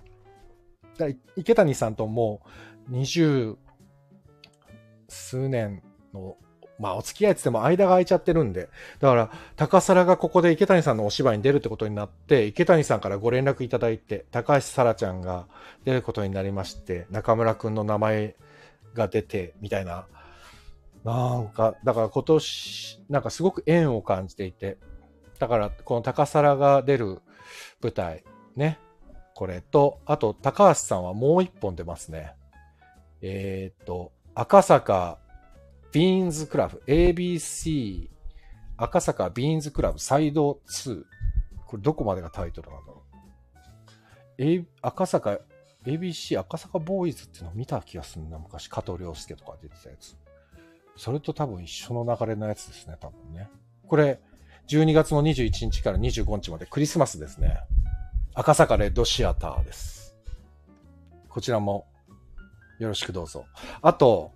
[1.35, 2.41] 池谷さんとも
[2.89, 3.57] う20
[5.07, 5.81] 数年
[6.13, 6.37] の
[6.77, 15.47] まあ、お付き合いって言っても間が空いちゃってるんで、だから、高皿がここで池谷さんのお芝居に出るってことになって、池谷さんからご連絡いただいて、高橋沙羅ちゃんが
[15.85, 18.35] 出ることになりまして、中村くんの名前
[18.93, 20.05] が出て、みたいな。
[21.05, 24.79] なんか、だから今年、なんかすごく縁を感じていて、
[25.37, 27.21] だから、この高皿が出る
[27.79, 28.23] 舞台、
[28.55, 28.79] ね。
[29.35, 32.33] これと、あと、高橋さんはもう一本出ますね。
[33.21, 35.19] えー、っと、赤坂
[35.91, 38.09] ビーンズクラブ、ABC
[38.75, 41.03] 赤坂ビーンズクラブサイド2。
[41.67, 43.03] これどこまでがタイトルなんだろ
[44.39, 44.43] う。
[44.43, 45.39] A、赤坂、
[45.85, 48.67] ABC 赤坂ボーイズっていうのを見た気がするな、昔。
[48.69, 50.17] 加藤良介とか出てたやつ。
[50.97, 53.49] それと多分一緒の流れのやつですね、多分ね。
[53.87, 54.19] これ、
[54.67, 57.59] 12月の21日から25日までクリスマスですね。
[58.33, 60.15] 赤坂レッドシアターです。
[61.29, 61.85] こちらも
[62.79, 63.45] よろしくどうぞ。
[63.81, 64.31] あと、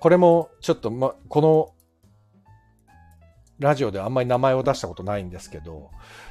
[0.00, 1.74] これもちょっと、ま、この
[3.58, 5.90] ラジオであんまり名前を出したことないんですけど、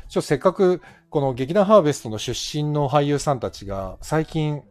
[0.10, 4.62] ちょっとせっかくこの劇団ハーベストの出身の俳優さんたちが最近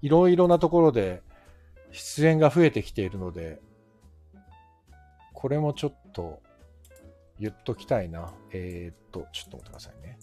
[0.00, 1.22] いろいろなところで
[1.90, 3.60] 出演が増えてきているので、
[5.42, 6.40] これもちょっと
[7.40, 8.32] 言っときたいな。
[8.52, 10.18] えー、っと、ちょっと待ってくださいね。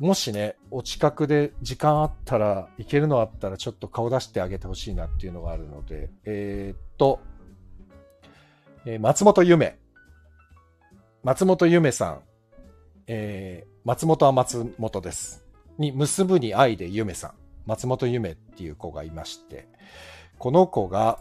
[0.00, 7.20] もしね、お近くで時間あったら、行けるのあったら、ちょっと顔出してあげてほしいなっていうのがあるので、えー、っと、
[8.84, 9.78] えー、松本ゆめ。
[11.22, 12.22] 松本ゆめさん。
[13.06, 15.44] えー、松本は松本です。
[15.78, 17.34] に、結ぶに愛でゆめさん。
[17.64, 19.68] 松本ゆめっていう子がいまして、
[20.36, 21.20] この子が、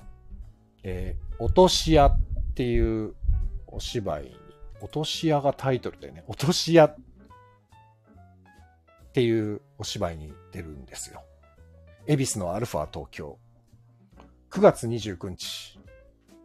[0.88, 2.18] えー、落とし屋っ
[2.54, 3.16] ていう
[3.66, 4.38] お芝居に、
[4.82, 6.96] 落とし屋がタイトルでね、落とし屋っ
[9.12, 11.24] ていうお芝居に出るんですよ。
[12.06, 13.40] 恵比寿のアルファ東京。
[14.52, 15.80] 9月29日。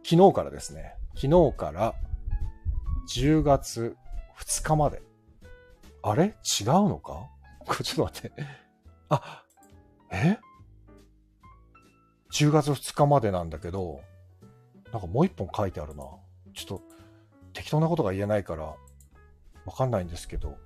[0.03, 0.95] 昨日からですね。
[1.13, 1.93] 昨日から
[3.15, 3.95] 10月
[4.39, 5.03] 2日まで。
[6.01, 6.23] あれ？
[6.59, 7.27] 違うのか？
[7.83, 8.31] ちょっと待って。
[9.09, 9.43] あ、
[10.09, 10.39] え
[12.33, 14.01] ?10 月2日までなんだけど、
[14.91, 16.03] なんかもう一本書いてあるな。
[16.53, 16.81] ちょっと
[17.53, 18.63] 適当なことが言えないから、
[19.65, 20.57] わかんないんですけど、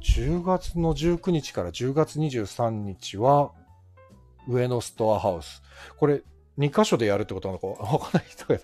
[0.00, 3.52] 10月の19日から10月23日は、
[4.48, 5.62] 上野ストアハウス。
[5.96, 6.22] これ、
[6.58, 8.60] 2箇所でやるってことなのかわかんないけど、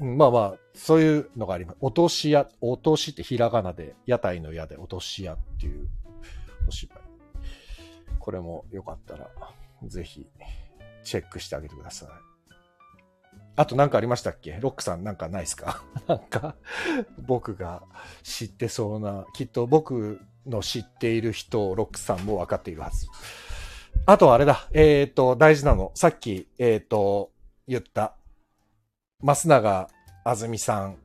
[0.00, 1.78] まあまあ、そういうのがあります。
[1.80, 5.88] 落とし屋、落としってひらがなで、屋台の屋で落とし屋っていう
[6.68, 6.98] お芝居。
[8.18, 9.28] これもよかったら、
[9.84, 10.26] ぜひ、
[11.02, 12.27] チェックしてあげてください。
[13.58, 14.56] あと何かありましたっけ？
[14.60, 15.82] ロックさんなんかないですか？
[16.06, 16.54] なんか、
[17.26, 17.82] 僕が
[18.22, 23.08] 知ってそうな、きっと僕の知っている人をロックさんも分かっているはず。
[24.06, 25.90] あとあれだ、えっ、ー、と、大事なの。
[25.96, 27.32] さっき、えっ、ー、と、
[27.66, 28.14] 言った、
[29.24, 29.88] 増永
[30.24, 30.96] あずみさん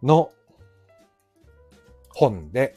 [0.00, 0.30] の
[2.14, 2.76] 本で、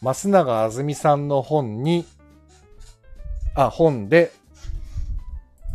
[0.00, 2.06] 増永あずみさんの本に、
[3.56, 4.32] あ、本で、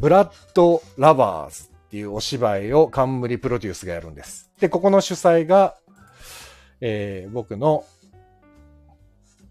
[0.04, 4.51] ブラッド・ラバーズっていうお芝居を冠プロデュースがやるんです。
[4.60, 5.78] で、ここの主催が、
[6.82, 7.86] えー、僕の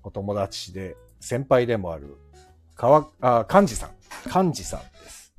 [0.02, 2.18] お友達で、先輩でもある、
[2.74, 3.90] 川、あ、幹事さん。
[4.26, 5.32] 幹事さんです。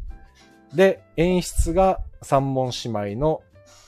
[0.73, 3.43] で、演出が三門姉妹の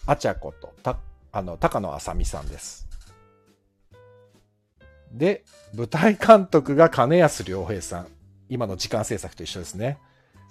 [0.06, 1.00] あちゃこと、た、
[1.32, 2.88] あの、高野あさみさんです。
[5.12, 8.08] で、舞台監督が金安良平さん。
[8.48, 9.98] 今の時間制作と一緒ですね。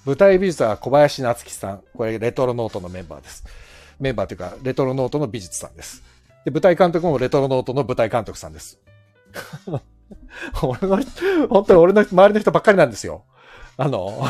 [0.04, 1.82] 舞台美術は小林夏樹さん。
[1.96, 3.44] これ、レトロノートのメンバーです。
[3.98, 6.02] メンバーというか、レトロノートの美術さんです。
[6.44, 8.78] で、舞台監督もレトロノートの舞台監督さんです。
[10.62, 10.98] 俺の、
[11.48, 13.24] 本当に俺の周りの人ばっかりなんですよ。
[13.78, 14.26] あの、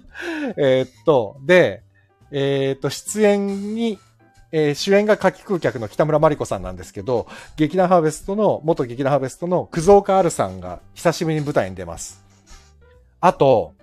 [0.56, 1.82] えっと、で、
[2.30, 3.98] えー、っと、出演に
[4.50, 7.26] えー主演が夏季空客の北村真理子さんなんですけど、
[7.56, 12.24] 劇団ハーベストの、元劇団ハーベストの久蔵岡あるさんが久しぶりに舞台に出ます。
[13.20, 13.74] あと、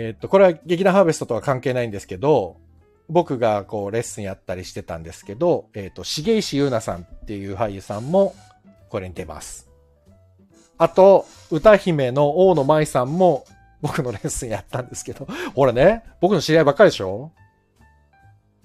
[0.00, 2.56] えっと、これは劇団ハーベストとは関係ないんですけど、
[3.08, 8.36] 僕がこうレッスンやったりしてたんですけど、えーと、重石優奈さんっていう俳優さんも
[8.90, 9.68] これに出ます。
[10.78, 13.44] あと、歌姫の大野舞さんも
[13.82, 15.26] 僕のレッスンやったんですけど、
[15.56, 17.32] ほらね、僕の知り合いばっかりでしょ？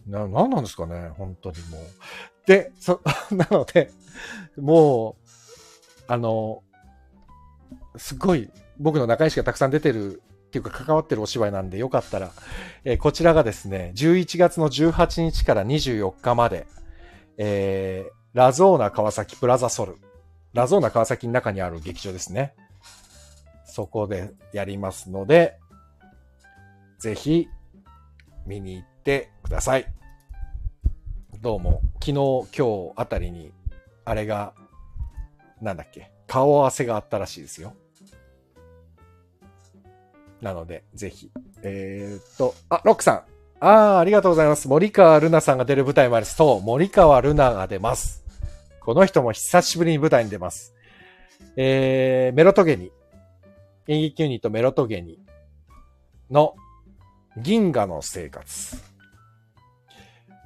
[0.06, 1.82] な、なんなんですかね本当にもう。
[2.46, 3.90] で、そ、 なので、
[4.56, 6.62] もう、あの、
[7.96, 10.22] すごい、僕の仲良しがたくさん出てる
[10.54, 12.32] っていうか関わってるお芝居なんでよかったら、
[12.84, 16.68] えーこちらがですね、11月の18日から24日まで、
[17.40, 19.98] えー、ラゾーナ川崎プラザソル。
[20.54, 22.54] ラゾーナ川崎の中にある劇場ですね。
[23.66, 25.58] そこでやりますので、
[27.00, 27.48] ぜひ
[28.46, 29.88] 見に行ってください。
[31.42, 33.52] どうも、昨日、今日あたりに、
[34.06, 34.54] あれが、
[35.64, 37.74] なんだっけ、顔合わせがあったらしいですよ。
[40.44, 41.32] なので、ぜひ。
[41.64, 43.16] えーっと、あ、ロックさん。
[43.66, 44.68] ああ、ありがとうございます。
[44.68, 46.26] 森川ルナさんが出る舞台もある。
[46.26, 48.24] そう、森川ルナが出ます。
[48.82, 50.74] この人も久しぶりに舞台に出ます。
[51.56, 52.92] えー、メロトゲニ。
[53.88, 55.20] 演劇ユニットメロトゲニ
[56.30, 56.56] の
[57.38, 58.78] 銀河の生活。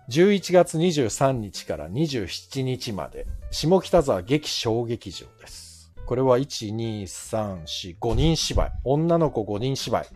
[0.10, 5.67] 11月23日から27日まで、下北沢劇小劇場です。
[6.08, 8.72] これは1、2、3、4、5人芝居。
[8.86, 10.08] 女の子5人芝居。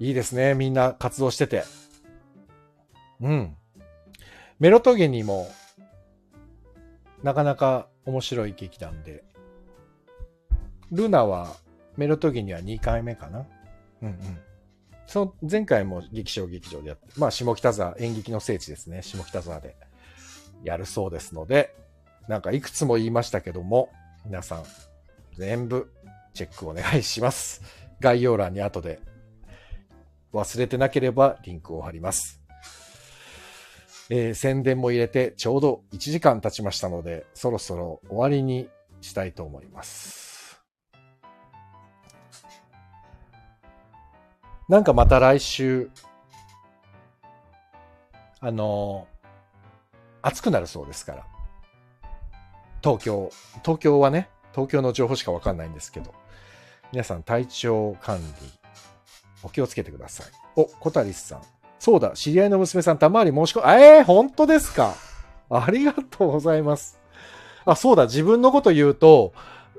[0.00, 0.52] いいですね。
[0.52, 1.64] みんな活動してて。
[3.22, 3.56] うん。
[4.60, 5.48] メロトゲニも、
[7.22, 9.24] なかなか面白い劇団で。
[10.92, 11.56] ルナは、
[11.96, 13.46] メロトゲニは2回目かな
[14.02, 14.18] うんうん。
[15.06, 19.00] その前回も劇場劇場でやって、まあ下北沢、演劇の聖地ですね。
[19.00, 19.74] 下北沢で
[20.62, 21.74] やるそうですので、
[22.28, 23.90] なんかいくつも言いましたけども、
[24.24, 24.64] 皆さん
[25.36, 25.92] 全部
[26.34, 27.62] チェックお願いします。
[28.00, 29.00] 概要欄に後で
[30.32, 32.42] 忘れてなければリンクを貼ります。
[34.10, 38.68] えー宣伝も入れてちょうど1時間経ちましたので、そろそろ終わりに
[39.00, 40.60] したいと思います。
[44.68, 45.90] なんかまた来週、
[48.40, 49.16] あのー
[50.22, 51.35] 暑くなるそうですから。
[52.82, 53.30] 東京、
[53.62, 56.14] 東京はね、東京の情報しかわかんないんですけど、
[56.92, 58.24] 皆さん体調管理、
[59.42, 60.26] お気をつけてください。
[60.56, 61.42] お、小谷さん。
[61.78, 64.94] そうだ、知り合いの娘さん、たまわり申し込み、えー、本当ですか？
[65.50, 66.98] ありがとうございます。
[67.64, 69.32] あ、そうだ、自分のこと言うと、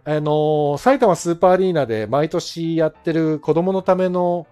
[0.05, 4.47] あのー埼玉スーパーアリーナで毎年やってる子供のための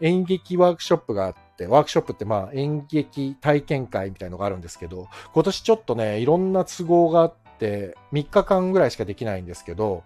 [0.00, 10.04] 演劇ワークショップがあって、ワークショップってまあ演劇体験会みたいのがあるんですけど、今年ちょっとね、いろんな都合があってて、3日間ぐらいしかできないんですけど、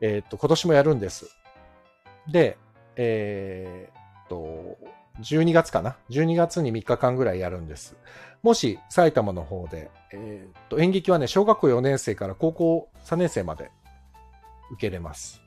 [0.00, 1.36] えーっと、今年もやるんです。
[2.30, 2.58] で、
[2.96, 4.76] えーっと、
[5.20, 7.96] 12月かな ?12 月に3日間ぐらいやるんです。
[8.42, 13.70] もし埼玉の方で、えーっと、演劇はね、小学校4年生から高校3年生まで
[14.72, 15.42] 受けれます。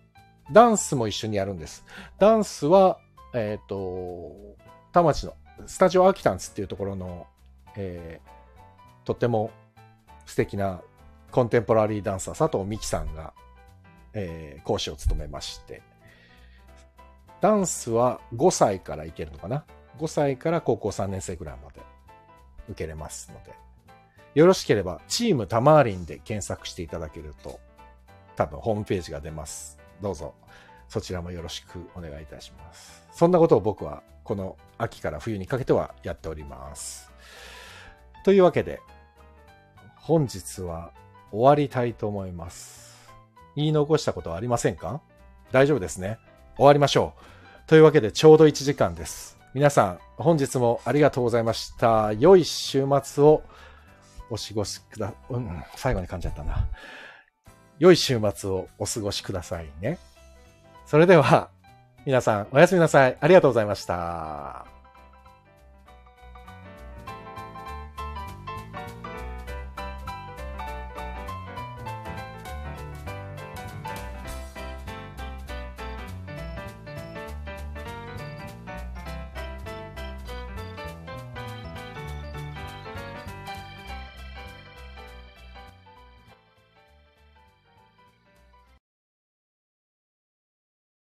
[0.51, 1.85] ダンスも一緒にやるんです。
[2.19, 2.99] ダンスは、
[3.33, 4.33] えっ、と、
[4.91, 5.33] 田町の
[5.65, 7.27] スタジオアーキタンツっていうところの、
[7.77, 8.41] えー
[9.05, 9.51] とっても
[10.25, 10.81] 素敵な
[11.31, 13.33] コンテンポラリーダンサー佐藤美希さんが、
[14.13, 15.81] えー講師を務めまして、
[17.39, 19.65] ダンスは5歳からいけるのかな
[19.97, 21.81] ?5 歳から高校3年生ぐらいまで
[22.69, 23.53] 受けれますので、
[24.35, 27.59] よろしければチームタマーリンで検索していただけると、
[28.35, 29.79] 多分ホームページが出ます。
[30.01, 30.33] どうぞ
[30.89, 33.07] そちらもよろしくお願いいたします。
[33.13, 37.09] そんなことを僕はこの秋から冬にかけてはやっております。
[38.23, 38.81] というわけで、
[39.95, 40.91] 本日は
[41.31, 43.09] 終わりたいと思います。
[43.55, 45.01] 言い残したことはありませんか？
[45.51, 46.17] 大丈夫ですね。
[46.55, 47.21] 終わりましょう。
[47.67, 49.37] というわけでちょうど1時間です。
[49.53, 52.13] 皆さん、本日もありがとうございました。
[52.13, 53.43] 良い週末を
[54.29, 56.67] お過ごしくだ、うん、最後に噛んじゃったな。
[57.77, 59.97] 良い週末をお過ごしくださいね。
[60.85, 61.49] それでは、
[62.05, 63.17] 皆さんおやすみなさい。
[63.19, 64.70] ありがとうございました。